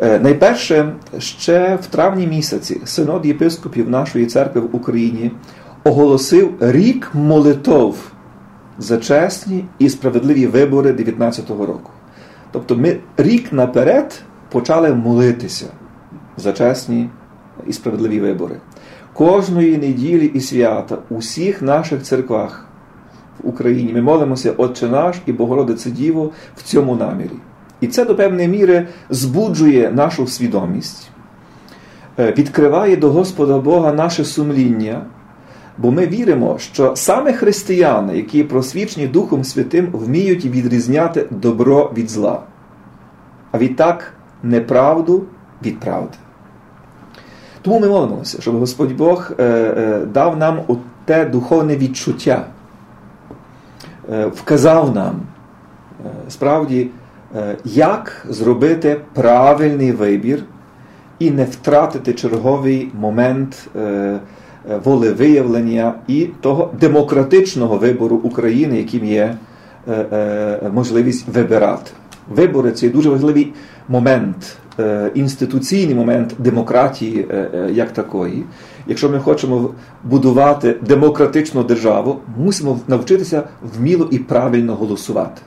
Е, 0.02 0.20
найперше, 0.20 0.94
ще 1.18 1.76
в 1.76 1.86
травні 1.86 2.28
місяці 2.28 2.82
синод 2.86 3.26
єпископів 3.26 3.90
нашої 3.90 4.26
церкви 4.26 4.62
в 4.62 4.76
Україні 4.76 5.32
оголосив 5.84 6.54
рік 6.60 7.10
молитов 7.14 8.12
за 8.78 8.98
чесні 8.98 9.66
і 9.80 9.90
справедливі 9.90 10.48
вибори 10.48 10.92
19-го 10.92 11.66
року. 11.66 11.92
Тобто 12.52 12.76
ми 12.76 12.98
рік 13.18 13.54
наперед 13.54 14.22
почали 14.52 14.94
молитися 14.94 15.66
за 16.38 16.54
чесні 16.54 17.10
і 17.68 17.74
справедливі 17.74 18.20
вибори. 18.20 18.56
Кожної 19.14 19.78
неділі 19.78 20.26
і 20.26 20.42
свята 20.42 20.98
у 21.10 21.18
всіх 21.18 21.62
наших 21.62 22.04
церквах 22.04 22.66
в 23.44 23.50
Україні 23.50 23.94
ми 23.94 24.02
молимося 24.02 24.52
Отче 24.52 24.88
наш 24.88 25.16
і 25.26 25.32
Богородице 25.32 25.92
Діво 25.92 26.32
в 26.56 26.64
цьому 26.64 26.96
намірі. 26.96 27.38
І 27.82 27.88
це 27.88 28.06
до 28.06 28.16
певної 28.16 28.48
міри 28.48 28.88
збуджує 29.10 29.92
нашу 29.92 30.28
свідомість, 30.28 31.10
е, 32.20 32.34
відкриває 32.38 32.96
до 32.96 33.12
Господа 33.12 33.58
Бога 33.58 33.94
наше 33.94 34.26
сумління, 34.26 35.02
бо 35.78 35.92
ми 35.92 36.08
віримо, 36.08 36.58
що 36.60 36.96
саме 36.96 37.34
християни, 37.34 38.18
які 38.18 38.44
просвічені 38.44 39.08
Духом 39.08 39.44
Святим, 39.44 39.90
вміють 39.94 40.46
відрізняти 40.46 41.28
добро 41.30 41.92
від 41.98 42.10
зла, 42.10 42.42
а 43.52 43.58
відтак 43.58 44.14
неправду 44.44 45.24
від 45.66 45.80
правди. 45.80 46.18
Тому 47.62 47.80
ми 47.80 47.88
молимося, 47.88 48.42
щоб 48.42 48.60
Господь 48.60 48.98
Бог 48.98 49.32
е, 49.40 49.44
е, 49.44 50.06
дав 50.06 50.38
нам 50.38 50.60
те 51.06 51.26
духовне 51.26 51.78
відчуття, 51.78 52.46
вказав 54.34 54.96
нам 54.96 55.22
справді. 56.30 56.90
Е, 57.36 57.56
як 57.66 58.26
зробити 58.30 59.02
правильний 59.14 59.92
вибір 59.92 60.44
і 61.20 61.32
не 61.32 61.44
втратити 61.44 62.14
черговий 62.14 62.92
момент 63.00 63.68
е, 63.76 63.80
е, 63.80 64.20
волевиявлення 64.84 65.94
і 66.08 66.28
того 66.42 66.74
демократичного 66.80 67.78
вибору 67.78 68.16
України, 68.16 68.78
яким 68.78 69.06
є 69.06 69.36
можливість 70.74 71.28
вибирати. 71.28 71.92
Вибори 72.30 72.72
це 72.72 72.90
дуже 72.90 73.10
важливий 73.10 73.54
момент, 73.88 74.58
інституційний 75.16 75.96
момент 75.96 76.36
демократії 76.38 77.28
як 77.72 77.92
такої. 77.92 78.44
Якщо 78.88 79.10
ми 79.10 79.20
хочемо 79.20 79.70
будувати 80.04 80.76
демократичну 80.88 81.64
державу, 81.64 82.20
мусимо 82.38 82.80
навчитися 82.88 83.44
вміло 83.78 84.08
і 84.12 84.20
правильно 84.20 84.76
голосувати. 84.76 85.42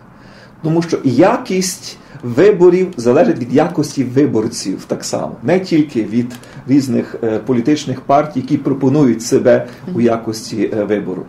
Тому 0.65 0.83
що 0.83 0.99
якість 1.05 1.99
виборів 2.23 2.93
залежить 2.97 3.39
від 3.39 3.55
якості 3.55 4.05
виборців 4.05 4.85
так 4.87 5.05
само, 5.05 5.37
не 5.43 5.61
тільки 5.61 6.03
від 6.03 6.33
різних 6.69 7.17
е, 7.23 7.39
політичних 7.39 8.01
партій, 8.01 8.41
які 8.41 8.57
пропонують 8.57 9.23
себе 9.23 9.67
у 9.95 10.01
якості 10.01 10.71
е, 10.75 10.85
вибору. 10.85 11.23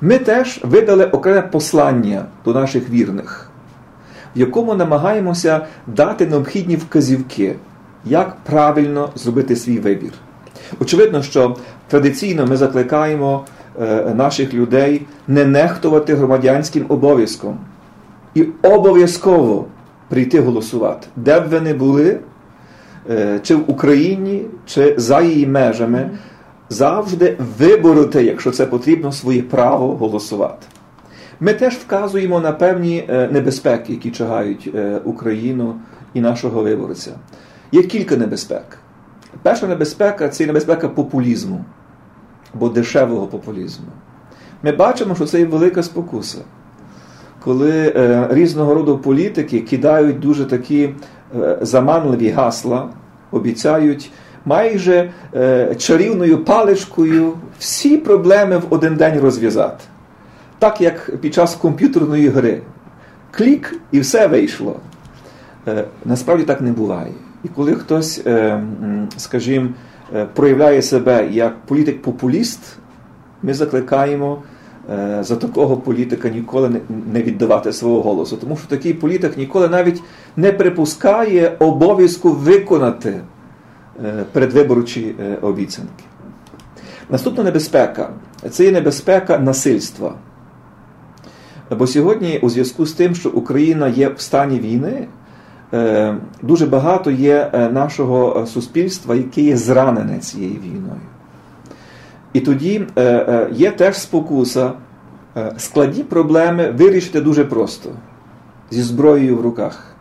Ми 0.00 0.18
теж 0.18 0.60
видали 0.62 1.04
окреме 1.04 1.42
послання 1.42 2.24
до 2.44 2.54
наших 2.54 2.90
вірних, 2.90 3.50
в 4.36 4.38
якому 4.38 4.74
намагаємося 4.74 5.66
дати 5.86 6.26
необхідні 6.26 6.76
вказівки, 6.76 7.54
як 8.04 8.36
правильно 8.36 9.10
зробити 9.14 9.56
свій 9.56 9.78
вибір. 9.78 10.12
Очевидно, 10.80 11.22
що 11.22 11.56
традиційно 11.88 12.46
ми 12.46 12.56
закликаємо 12.56 13.44
е, 13.80 14.14
наших 14.14 14.54
людей 14.54 15.06
не 15.28 15.44
нехтувати 15.44 16.14
громадянським 16.14 16.86
обов'язком 16.88 17.58
і 18.34 18.46
обов'язково 18.62 19.66
прийти 20.08 20.40
голосувати, 20.40 21.06
де 21.16 21.40
б 21.40 21.48
ви 21.48 21.60
не 21.60 21.74
були, 21.74 22.20
е, 23.10 23.40
чи 23.42 23.54
в 23.54 23.70
Україні, 23.70 24.46
чи 24.66 24.94
за 24.98 25.20
її 25.20 25.46
межами, 25.46 26.10
завжди 26.68 27.36
вибороти, 27.58 28.24
якщо 28.24 28.50
це 28.50 28.66
потрібно, 28.66 29.12
своє 29.12 29.42
право 29.42 29.96
голосувати. 29.96 30.66
Ми 31.40 31.54
теж 31.54 31.74
вказуємо 31.74 32.40
на 32.40 32.52
певні 32.52 33.04
е, 33.08 33.28
небезпеки, 33.32 33.92
які 33.92 34.10
чагають 34.10 34.70
е, 34.74 35.00
Україну 35.04 35.80
і 36.14 36.20
нашого 36.20 36.62
виборця. 36.62 37.10
Є 37.72 37.82
кілька 37.82 38.16
небезпек. 38.16 38.78
Перша 39.42 39.66
небезпека 39.66 40.28
це 40.28 40.46
небезпека 40.46 40.88
популізму 40.88 41.64
або 42.54 42.68
дешевого 42.68 43.26
популізму. 43.26 43.86
Ми 44.62 44.72
бачимо, 44.72 45.14
що 45.14 45.26
це 45.26 45.38
є 45.38 45.46
велика 45.46 45.82
спокуса 45.82 46.38
коли 47.44 47.92
е, 47.96 48.26
різного 48.30 48.74
роду 48.74 48.98
політики 48.98 49.60
кидають 49.60 50.20
дуже 50.20 50.44
такі 50.44 50.90
е, 51.40 51.58
заманливі 51.60 52.28
гасла, 52.28 52.88
обіцяють 53.30 54.10
майже 54.44 55.10
е, 55.34 55.74
чарівною 55.74 56.44
паличкою 56.44 57.32
всі 57.58 57.96
проблеми 57.96 58.58
в 58.58 58.64
один 58.70 58.96
день 58.96 59.20
розв'язати. 59.20 59.84
Так 60.58 60.80
як 60.80 61.16
під 61.20 61.34
час 61.34 61.54
комп'ютерної 61.54 62.28
гри. 62.28 62.60
Клік 63.30 63.80
і 63.92 64.00
все 64.00 64.26
вийшло. 64.26 64.76
Насправді 66.04 66.44
так 66.44 66.60
не 66.60 66.72
буває. 66.72 67.12
І 67.44 67.48
коли 67.48 67.74
хтось, 67.74 68.22
скажімо, 69.16 69.68
проявляє 70.34 70.82
себе 70.82 71.28
як 71.30 71.56
політик-популіст, 71.66 72.58
ми 73.42 73.54
закликаємо. 73.54 74.42
Е, 74.90 75.18
за 75.24 75.36
такого 75.36 75.76
політика 75.76 76.28
ніколи 76.28 76.80
не 77.12 77.22
віддавати 77.22 77.72
свого 77.72 78.02
голосу. 78.02 78.36
Тому 78.36 78.56
що 78.56 78.68
такий 78.68 78.94
політик 78.94 79.36
ніколи 79.36 79.68
навіть 79.68 80.02
не 80.36 80.52
припускає 80.52 81.56
обов'язку 81.58 82.30
виконати 82.30 83.20
е, 84.04 84.24
передвиборчі 84.32 85.14
е, 85.20 85.38
обіцянки. 85.42 86.04
Наступна 87.10 87.44
небезпека 87.44 88.10
це 88.50 88.64
є 88.64 88.72
небезпека 88.72 89.38
насильства. 89.38 90.14
Бо 91.78 91.86
сьогодні, 91.86 92.38
у 92.42 92.50
зв'язку 92.50 92.86
з 92.86 92.92
тим, 92.92 93.14
що 93.14 93.30
Україна 93.30 93.88
є 93.88 94.08
в 94.08 94.20
стані 94.20 94.60
війни, 94.60 95.08
дуже 96.42 96.66
багато 96.66 97.10
є 97.10 97.50
нашого 97.72 98.46
суспільства, 98.46 99.14
яке 99.14 99.40
є 99.40 99.56
зранене 99.56 100.18
цією 100.18 100.60
війною. 100.60 101.00
І 102.34 102.40
тоді 102.40 102.86
е, 102.96 103.02
е, 103.04 103.48
є 103.52 103.70
теж 103.70 103.96
спокуса 103.96 104.72
е, 105.36 105.52
складні 105.58 106.02
проблеми 106.02 106.70
вирішити 106.70 107.20
дуже 107.20 107.44
просто 107.44 107.90
зі 108.70 108.82
зброєю 108.82 109.36
в 109.36 109.40
руках. 109.40 109.94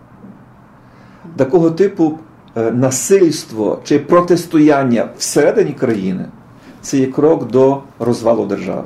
Такого 1.35 1.71
типу 1.71 2.19
насильство 2.55 3.79
чи 3.83 3.99
протистояння 3.99 5.09
всередині 5.17 5.71
країни 5.71 6.25
це 6.81 6.97
є 6.97 7.07
крок 7.07 7.51
до 7.51 7.81
розвалу 7.99 8.45
держави. 8.45 8.83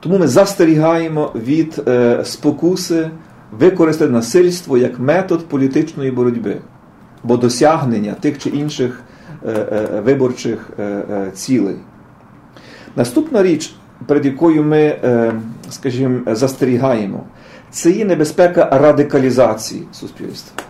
Тому 0.00 0.18
ми 0.18 0.26
застерігаємо 0.26 1.32
від 1.34 1.82
спокуси 2.24 3.10
використати 3.58 4.12
насильство 4.12 4.78
як 4.78 4.98
метод 4.98 5.46
політичної 5.46 6.10
боротьби, 6.10 6.56
бо 7.24 7.36
досягнення 7.36 8.14
тих 8.20 8.38
чи 8.38 8.48
інших 8.48 9.02
виборчих 10.04 10.70
е, 10.78 11.02
цілей. 11.34 11.76
Наступна 12.96 13.42
річ, 13.42 13.74
перед 14.06 14.26
якою 14.26 14.64
ми, 14.64 14.96
скажімо, 15.70 16.20
застерігаємо, 16.26 17.24
це 17.70 17.90
є 17.90 18.04
небезпека 18.04 18.68
радикалізації 18.72 19.86
суспільства. 19.92 20.62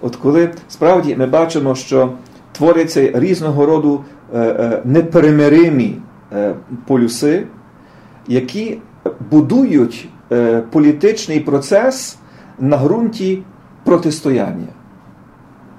От 0.00 0.16
коли 0.16 0.50
справді 0.68 1.16
ми 1.16 1.26
бачимо, 1.26 1.74
що 1.74 2.12
творяться 2.52 3.10
різного 3.14 3.66
роду 3.66 4.04
неперемиримі 4.84 5.98
полюси, 6.86 7.46
які 8.28 8.78
будують 9.30 10.08
політичний 10.70 11.40
процес 11.40 12.18
на 12.58 12.76
ґрунті 12.76 13.42
протистояння. 13.84 14.68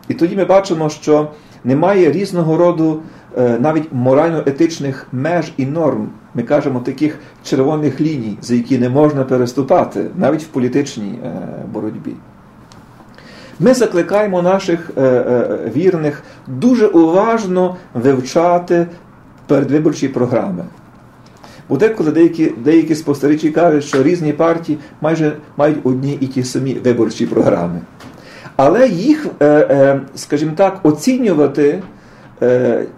І 0.08 0.14
тоді 0.14 0.36
ми 0.36 0.46
бачимо, 0.46 0.90
що 0.90 1.32
немає 1.64 2.12
різного 2.12 2.58
роду 2.58 3.02
навіть 3.60 3.94
морально-етичних 3.94 5.08
меж 5.12 5.54
і 5.58 5.66
норм. 5.66 6.10
Ми 6.34 6.44
кажемо 6.44 6.80
таких 6.80 7.20
червоних 7.44 8.02
ліній, 8.02 8.38
за 8.42 8.56
які 8.56 8.78
не 8.78 8.90
можна 8.90 9.24
переступати, 9.24 10.06
навіть 10.16 10.44
в 10.44 10.48
політичній 10.48 11.20
боротьбі. 11.74 12.14
Ми 13.60 13.74
закликаємо 13.74 14.42
наших 14.42 14.92
вірних 15.76 16.24
дуже 16.48 16.88
уважно 16.88 17.76
вивчати 17.94 18.88
передвиборчі 19.48 20.08
програми. 20.08 20.64
Бо 21.70 21.78
деколи 21.78 22.12
деякі 22.12 22.54
деякі 22.64 22.96
спостерігачі 22.96 23.50
кажуть, 23.50 23.84
що 23.84 24.04
різні 24.04 24.34
партії 24.34 24.78
майже 25.02 25.38
мають 25.58 25.78
одні 25.84 26.18
і 26.22 26.28
ті 26.28 26.44
самі 26.44 26.74
виборчі 26.74 27.26
програми. 27.26 27.82
Але 28.58 28.88
їх, 28.88 29.28
скажімо 30.16 30.52
так, 30.56 30.80
оцінювати 30.84 31.84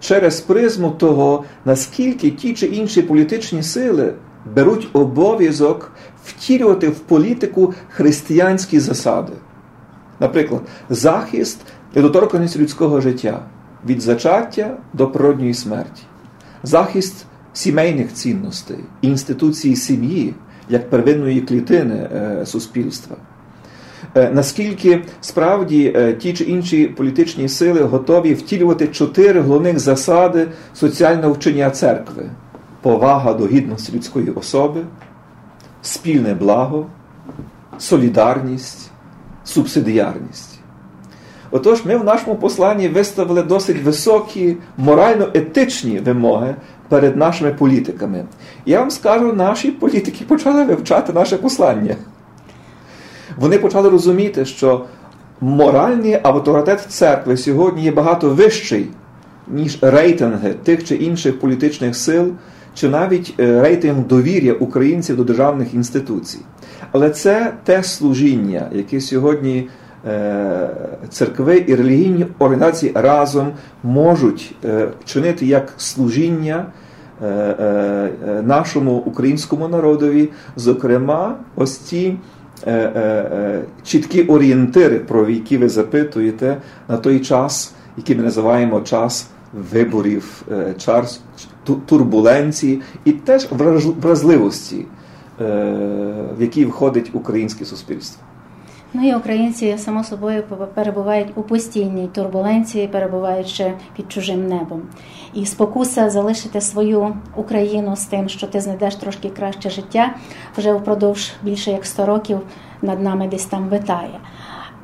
через 0.00 0.40
призму 0.40 0.90
того, 0.90 1.44
наскільки 1.64 2.30
ті 2.30 2.54
чи 2.54 2.66
інші 2.66 3.02
політичні 3.02 3.62
сили 3.62 4.12
беруть 4.54 4.88
обов'язок 4.92 5.92
втілювати 6.24 6.88
в 6.88 6.98
політику 6.98 7.74
християнські 7.88 8.80
засади. 8.80 9.32
Наприклад, 10.20 10.62
захист 10.90 11.60
недоторканість 11.94 12.58
людського 12.58 13.00
життя 13.00 13.42
від 13.86 14.00
зачаття 14.00 14.76
до 14.92 15.06
природньої 15.06 15.54
смерті, 15.54 16.02
захист 16.62 17.26
сімейних 17.52 18.12
цінностей, 18.12 18.78
інституції 19.02 19.76
сім'ї 19.76 20.34
як 20.68 20.90
первинної 20.90 21.40
клітини 21.40 22.08
суспільства. 22.44 23.16
Наскільки 24.14 25.02
справді 25.20 25.96
ті 26.20 26.32
чи 26.32 26.44
інші 26.44 26.86
політичні 26.86 27.48
сили 27.48 27.82
готові 27.82 28.34
втілювати 28.34 28.86
чотири 28.86 29.40
головних 29.40 29.78
засади 29.78 30.48
соціального 30.74 31.32
вчення 31.32 31.70
церкви: 31.70 32.30
повага 32.82 33.34
до 33.34 33.46
гідності 33.46 33.92
людської 33.92 34.30
особи, 34.30 34.80
спільне 35.82 36.34
благо, 36.34 36.86
солідарність, 37.78 38.90
субсидіарність. 39.44 40.60
Отож, 41.50 41.84
ми 41.84 41.96
в 41.96 42.04
нашому 42.04 42.36
посланні 42.36 42.88
виставили 42.88 43.42
досить 43.42 43.82
високі 43.82 44.56
морально-етичні 44.78 45.98
вимоги 45.98 46.54
перед 46.88 47.16
нашими 47.16 47.50
політиками. 47.50 48.24
Я 48.66 48.80
вам 48.80 48.90
скажу, 48.90 49.32
наші 49.32 49.70
політики 49.70 50.24
почали 50.28 50.64
вивчати 50.64 51.12
наше 51.12 51.36
послання. 51.36 51.96
Вони 53.40 53.58
почали 53.58 53.88
розуміти, 53.88 54.44
що 54.44 54.84
моральний 55.40 56.18
авторитет 56.22 56.80
церкви 56.88 57.36
сьогодні 57.36 57.82
є 57.82 57.92
багато 57.92 58.30
вищий, 58.30 58.86
ніж 59.48 59.78
рейтинги 59.82 60.54
тих 60.64 60.84
чи 60.84 60.94
інших 60.94 61.40
політичних 61.40 61.96
сил, 61.96 62.32
чи 62.74 62.88
навіть 62.88 63.34
рейтинг 63.38 64.06
довір'я 64.06 64.52
українців 64.52 65.16
до 65.16 65.24
державних 65.24 65.74
інституцій. 65.74 66.38
Але 66.92 67.10
це 67.10 67.52
те 67.64 67.82
служіння, 67.82 68.68
яке 68.72 69.00
сьогодні 69.00 69.68
церкви 71.08 71.64
і 71.66 71.74
релігійні 71.74 72.26
організації 72.38 72.92
разом 72.94 73.52
можуть 73.82 74.54
чинити 75.04 75.46
як 75.46 75.72
служіння 75.76 76.66
нашому 78.42 78.92
українському 78.92 79.68
народові, 79.68 80.28
зокрема, 80.56 81.36
ось 81.56 81.78
ці 82.60 82.68
чіткі 83.82 84.22
орієнтири, 84.22 84.98
про 84.98 85.28
які 85.28 85.58
ви 85.58 85.68
запитуєте, 85.68 86.56
на 86.88 86.96
той 86.96 87.20
час, 87.20 87.74
який 87.96 88.16
ми 88.16 88.22
називаємо 88.22 88.80
час 88.80 89.28
виборів, 89.72 90.42
час 90.78 91.20
турбуленції 91.86 92.82
і 93.04 93.12
теж 93.12 93.48
вразливості, 94.00 94.86
в 96.38 96.40
якій 96.40 96.64
входить 96.64 97.10
українське 97.12 97.64
суспільство. 97.64 98.22
Ну 98.94 99.08
і 99.08 99.14
українці 99.14 99.78
само 99.78 100.04
собою 100.04 100.42
перебувають 100.74 101.28
у 101.34 101.42
постійній 101.42 102.08
турбуленції, 102.08 102.88
перебуваючи 102.88 103.72
під 103.96 104.12
чужим 104.12 104.48
небом. 104.48 104.82
І 105.34 105.46
спокуса 105.46 106.10
залишити 106.10 106.60
свою 106.60 107.16
Україну 107.36 107.96
з 107.96 108.04
тим, 108.04 108.28
що 108.28 108.46
ти 108.46 108.60
знайдеш 108.60 108.94
трошки 108.94 109.30
краще 109.30 109.70
життя, 109.70 110.14
вже 110.56 110.72
впродовж 110.72 111.32
більше 111.42 111.70
як 111.70 111.86
100 111.86 112.06
років 112.06 112.40
над 112.82 113.02
нами 113.02 113.28
десь 113.28 113.44
там 113.44 113.68
витає. 113.68 114.20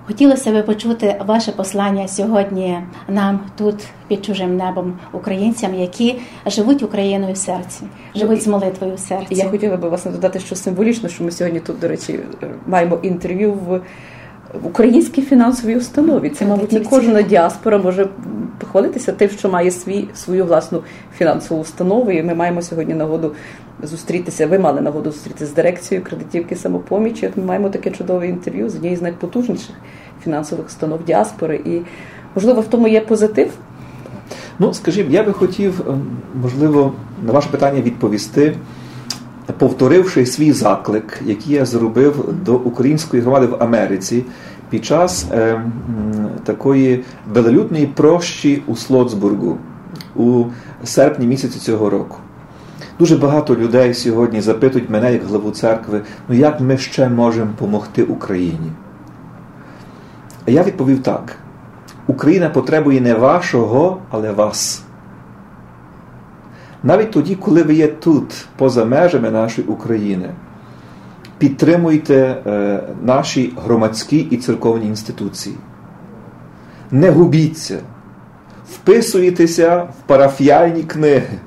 Хотілося 0.07 0.53
би 0.53 0.63
почути 0.63 1.17
ваше 1.27 1.53
послання 1.53 2.09
сьогодні 2.09 2.81
нам 3.09 3.41
тут 3.59 3.75
під 4.09 4.25
чужим 4.25 4.57
небом, 4.57 4.99
українцям, 5.13 5.75
які 5.75 6.21
живуть 6.47 6.83
Україною 6.83 7.33
в 7.33 7.37
серці, 7.37 7.83
живуть 8.15 8.43
з 8.43 8.47
молитвою 8.47 8.95
в 8.95 8.99
серці. 8.99 9.35
Я 9.35 9.49
хотіла 9.49 9.77
би 9.77 9.89
вас 9.89 10.05
додати, 10.05 10.41
що 10.41 10.57
символічно, 10.57 11.09
що 11.09 11.25
ми 11.25 11.31
сьогодні 11.31 11.61
тут, 11.61 11.81
до 11.81 11.89
речі, 11.89 12.21
маємо 12.67 12.99
інтерв'ю 13.03 13.53
в 13.53 13.81
українській 14.63 15.23
фінансовій 15.23 15.77
установі. 15.77 16.31
Це, 16.31 16.47
мабуть, 16.47 16.73
не 16.73 16.81
кожна 16.81 17.23
діаспора 17.23 17.79
може 17.79 18.09
похвалитися 18.59 19.13
тим, 19.13 19.31
що 19.31 19.49
має 19.49 19.71
свій, 19.71 20.09
свою 20.15 20.45
власну 20.47 20.83
фінансову 21.19 21.61
установу. 21.61 22.11
І 22.11 22.23
ми 22.23 22.35
маємо 22.35 22.63
сьогодні 22.63 22.95
нагоду 22.95 23.33
зустрітися. 23.83 24.47
Ви 24.47 24.59
мали 24.59 24.81
нагоду 24.81 25.11
зустрітися 25.11 25.47
з 25.47 25.53
дирекцією 25.55 26.05
кредитівки 26.07 26.57
самопомічі. 26.57 27.27
От 27.27 27.37
ми 27.37 27.45
маємо 27.45 27.69
таке 27.69 27.91
чудове 27.91 28.29
інтерв'ю 28.29 28.71
з 28.71 28.75
однією 28.75 28.99
з 28.99 29.03
найпотужніших 29.03 29.75
фінансових 30.25 30.67
установ 30.67 31.05
діаспори. 31.05 31.61
І, 31.65 31.81
можливо, 32.35 32.61
в 32.61 32.67
тому 32.67 32.89
є 32.89 33.01
позитив. 33.01 33.51
Ну, 34.59 34.75
скажімо, 34.75 35.11
я 35.11 35.23
би 35.23 35.33
хотів, 35.33 35.81
можливо, 36.43 36.93
на 37.27 37.33
ваше 37.33 37.49
питання 37.49 37.81
відповісти, 37.81 38.57
повторивши 39.59 40.27
свій 40.27 40.53
заклик, 40.53 41.21
який 41.27 41.55
я 41.55 41.65
зробив 41.65 42.35
до 42.45 42.55
української 42.55 43.23
громади 43.23 43.47
в 43.47 43.63
Америці 43.63 44.25
під 44.71 44.85
час 44.85 45.27
е, 45.33 45.63
такої 46.45 47.05
велолюдної 47.33 47.87
прощі 47.87 48.63
у 48.67 48.77
Слоцбургу 48.77 49.59
у 50.17 50.45
серпні 50.85 51.27
місяці 51.27 51.59
цього 51.59 51.91
року. 51.91 52.17
Дуже 52.99 53.17
багато 53.17 53.57
людей 53.57 53.95
сьогодні 53.95 54.41
запитують 54.41 54.91
мене, 54.91 55.13
як 55.13 55.25
главу 55.25 55.51
церкви, 55.51 56.03
ну 56.29 56.35
як 56.35 56.61
ми 56.61 56.79
ще 56.79 57.09
можемо 57.09 57.47
допомогти 57.47 58.03
Україні? 58.03 58.73
А 60.49 60.51
я 60.51 60.63
відповів 60.63 61.03
так: 61.03 61.37
Україна 62.07 62.51
потребує 62.51 63.01
не 63.01 63.15
вашого, 63.15 63.99
але 64.11 64.33
вас. 64.33 64.83
Навіть 66.83 67.11
тоді, 67.11 67.35
коли 67.35 67.63
ви 67.63 67.75
є 67.75 67.89
тут, 67.89 68.47
поза 68.57 68.85
межами 68.85 69.31
нашої 69.31 69.67
України, 69.69 70.31
підтримуйте 71.39 72.43
е, 72.47 72.83
наші 73.03 73.53
громадські 73.65 74.19
і 74.19 74.37
церковні 74.37 74.87
інституції. 74.87 75.57
Не 76.91 77.11
губіться, 77.11 77.79
вписуйтеся 78.71 79.77
в 79.77 80.07
парафіальні 80.07 80.83
книги, 80.83 81.39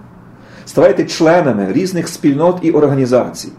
ставайте 0.69 1.05
членами 1.05 1.73
різних 1.73 2.07
спільнот 2.07 2.59
і 2.61 2.71
організацій, 2.71 3.49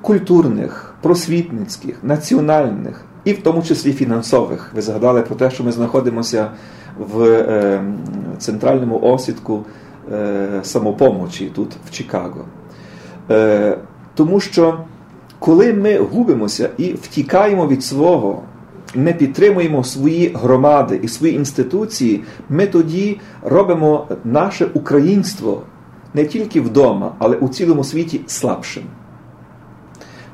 культурних, 0.00 0.94
просвітницьких, 1.02 1.96
національних 2.02 3.04
і 3.24 3.32
в 3.32 3.42
тому 3.42 3.62
числі 3.62 3.92
фінансових. 3.92 4.72
Ви 4.74 4.82
згадали 4.82 5.22
про 5.22 5.34
те, 5.36 5.50
що 5.50 5.64
ми 5.64 5.72
знаходимося 5.72 6.50
в 6.98 7.22
е, 7.22 7.82
центральному 8.38 9.00
осідку 9.02 9.64
самопомочі 10.62 11.52
тут 11.54 11.68
в 11.86 11.90
Чикаго. 11.90 12.44
Тому 14.14 14.40
що 14.40 14.78
коли 15.38 15.72
ми 15.72 15.98
губимося 15.98 16.70
і 16.78 16.92
втікаємо 16.92 17.66
від 17.66 17.84
свого, 17.84 18.42
не 18.94 19.12
підтримуємо 19.12 19.84
свої 19.84 20.32
громади 20.34 21.00
і 21.02 21.08
свої 21.08 21.34
інституції, 21.34 22.24
ми 22.48 22.66
тоді 22.66 23.20
робимо 23.42 24.08
наше 24.24 24.66
українство 24.74 25.62
не 26.14 26.24
тільки 26.24 26.60
вдома, 26.60 27.14
але 27.18 27.36
у 27.36 27.48
цілому 27.48 27.84
світі 27.84 28.20
слабшим. 28.26 28.82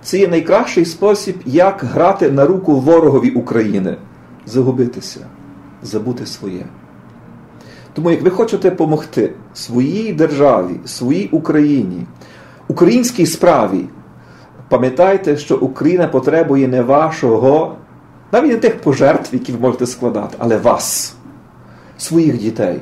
Це 0.03 0.19
є 0.19 0.29
найкращий 0.29 0.85
спосіб, 0.85 1.37
як 1.47 1.85
грати 1.85 2.31
на 2.31 2.47
руку 2.47 2.81
ворогові 2.81 3.31
України, 3.31 3.97
загубитися, 4.47 5.21
забути 5.83 6.27
своє. 6.27 6.65
Тому, 7.93 8.11
як 8.11 8.23
ви 8.23 8.31
хочете 8.31 8.71
допомогти 8.71 9.33
своїй 9.55 10.13
державі, 10.13 10.81
своїй 10.85 11.29
Україні, 11.33 12.07
українській 12.69 13.27
справі, 13.27 13.85
пам'ятайте, 14.69 15.37
що 15.37 15.57
Україна 15.57 16.09
потребує 16.09 16.69
не 16.69 16.83
вашого, 16.83 17.77
Навіть 18.33 18.51
не 18.51 18.57
тих 18.57 18.81
пожертв, 18.81 19.35
які 19.35 19.53
ви 19.53 19.59
можете 19.59 19.87
складати, 19.87 20.37
але 20.39 20.57
вас, 20.57 21.15
своїх 21.97 22.39
дітей. 22.39 22.81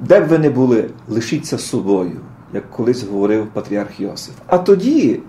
Де 0.00 0.20
б 0.20 0.28
ви 0.28 0.38
не 0.38 0.50
були, 0.50 0.90
лишіться 1.08 1.58
собою, 1.58 2.20
як 2.54 2.70
колись 2.70 3.02
говорив 3.08 3.46
патріарх 3.46 4.00
Йосиф. 4.00 4.34
А 4.46 4.58
тоді 4.58 5.20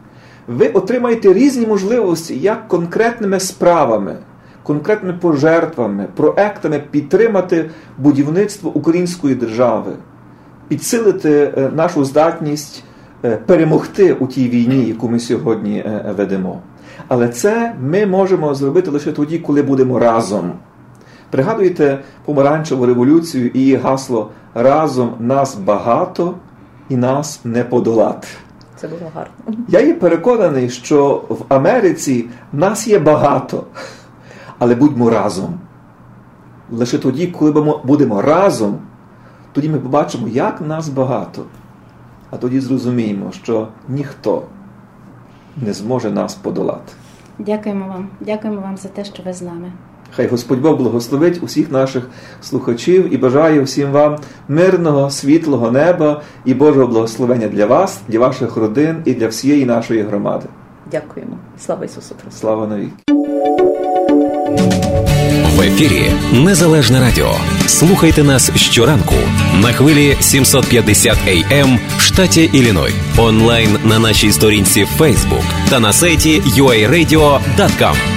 ви 0.47 0.67
отримаєте 0.67 1.33
різні 1.33 1.67
можливості, 1.67 2.39
як 2.39 2.67
конкретними 2.67 3.39
справами, 3.39 4.17
конкретними 4.63 5.17
пожертвами, 5.21 6.07
проектами 6.15 6.83
підтримати 6.91 7.69
будівництво 7.97 8.71
української 8.73 9.35
держави, 9.35 9.91
підсилити 10.67 11.53
е, 11.57 11.71
нашу 11.75 12.05
здатність 12.05 12.83
е, 13.25 13.37
перемогти 13.45 14.13
у 14.13 14.27
тій 14.27 14.49
війні, 14.49 14.85
яку 14.85 15.09
ми 15.09 15.19
сьогодні 15.19 15.77
е, 15.79 16.13
ведемо. 16.17 16.61
Але 17.07 17.29
це 17.29 17.75
ми 17.81 18.05
можемо 18.05 18.55
зробити 18.55 18.91
лише 18.91 19.11
тоді, 19.11 19.39
коли 19.39 19.61
будемо 19.61 19.99
разом. 19.99 20.51
Пригадуєте 21.29 21.99
помаранчеву 22.25 22.85
революцію 22.85 23.51
і 23.53 23.59
її 23.59 23.75
гасло 23.75 24.31
разом 24.57 25.15
нас 25.19 25.55
багато 25.55 26.35
і 26.89 26.97
нас 26.97 27.45
не 27.45 27.63
подолати. 27.63 28.27
Це 28.75 28.87
було 28.87 29.11
гарно. 29.15 29.63
Я 29.67 29.79
є 29.81 29.93
переконаний, 29.93 30.69
що 30.69 31.23
в 31.29 31.53
Америці 31.53 32.25
нас 32.53 32.87
є 32.87 32.99
багато, 32.99 33.63
але 34.59 34.75
будьмо 34.75 35.09
разом. 35.09 35.59
Лише 36.71 36.97
тоді, 36.97 37.27
коли 37.27 37.51
ми 37.51 37.73
будемо 37.83 38.21
разом, 38.21 38.77
тоді 39.51 39.69
ми 39.69 39.79
побачимо, 39.79 40.27
як 40.27 40.61
нас 40.61 40.89
багато. 40.89 41.43
А 42.31 42.37
тоді 42.37 42.59
зрозуміємо, 42.59 43.31
що 43.31 43.67
ніхто 43.89 44.43
не 45.57 45.73
зможе 45.73 46.11
нас 46.11 46.35
подолати. 46.35 46.93
Дякуємо 47.39 47.87
вам. 47.87 48.09
Дякуємо 48.19 48.61
вам 48.61 48.77
за 48.77 48.89
те, 48.89 49.05
що 49.05 49.23
ви 49.23 49.33
з 49.33 49.41
нами. 49.41 49.71
Хай 50.15 50.27
Господь 50.27 50.61
Бог 50.61 50.77
благословить 50.77 51.43
усіх 51.43 51.71
наших 51.71 52.03
слухачів 52.41 53.13
і 53.13 53.17
бажаю 53.17 53.63
всім 53.63 53.91
вам 53.91 54.17
мирного, 54.47 55.09
світлого 55.09 55.71
неба 55.71 56.21
і 56.45 56.53
Божого 56.53 56.87
благословення 56.87 57.47
для 57.47 57.65
вас, 57.65 57.99
для 58.07 58.19
ваших 58.19 58.57
родин 58.57 58.95
і 59.05 59.13
для 59.13 59.27
всієї 59.27 59.65
нашої 59.65 60.01
громади. 60.01 60.45
Дякуємо. 60.91 61.37
Слава 61.59 61.85
Ісусу 61.85 62.15
Христу! 62.21 62.39
Слава 62.39 62.67
навіки! 62.67 62.93
В 65.57 65.61
ефірі 65.61 66.11
Незалежне 66.33 66.99
Радіо. 66.99 67.31
Слухайте 67.67 68.23
нас 68.23 68.51
щоранку 68.55 69.15
на 69.61 69.73
хвилі 69.73 70.17
750 70.19 71.17
AM 71.27 71.79
в 71.97 72.01
штаті 72.01 72.49
Ілліной. 72.53 72.93
Онлайн 73.17 73.77
на 73.83 73.99
нашій 73.99 74.31
сторінці 74.31 74.87
Facebook 74.99 75.43
та 75.69 75.79
на 75.79 75.93
сайті 75.93 76.41
uaradio.com. 76.41 78.16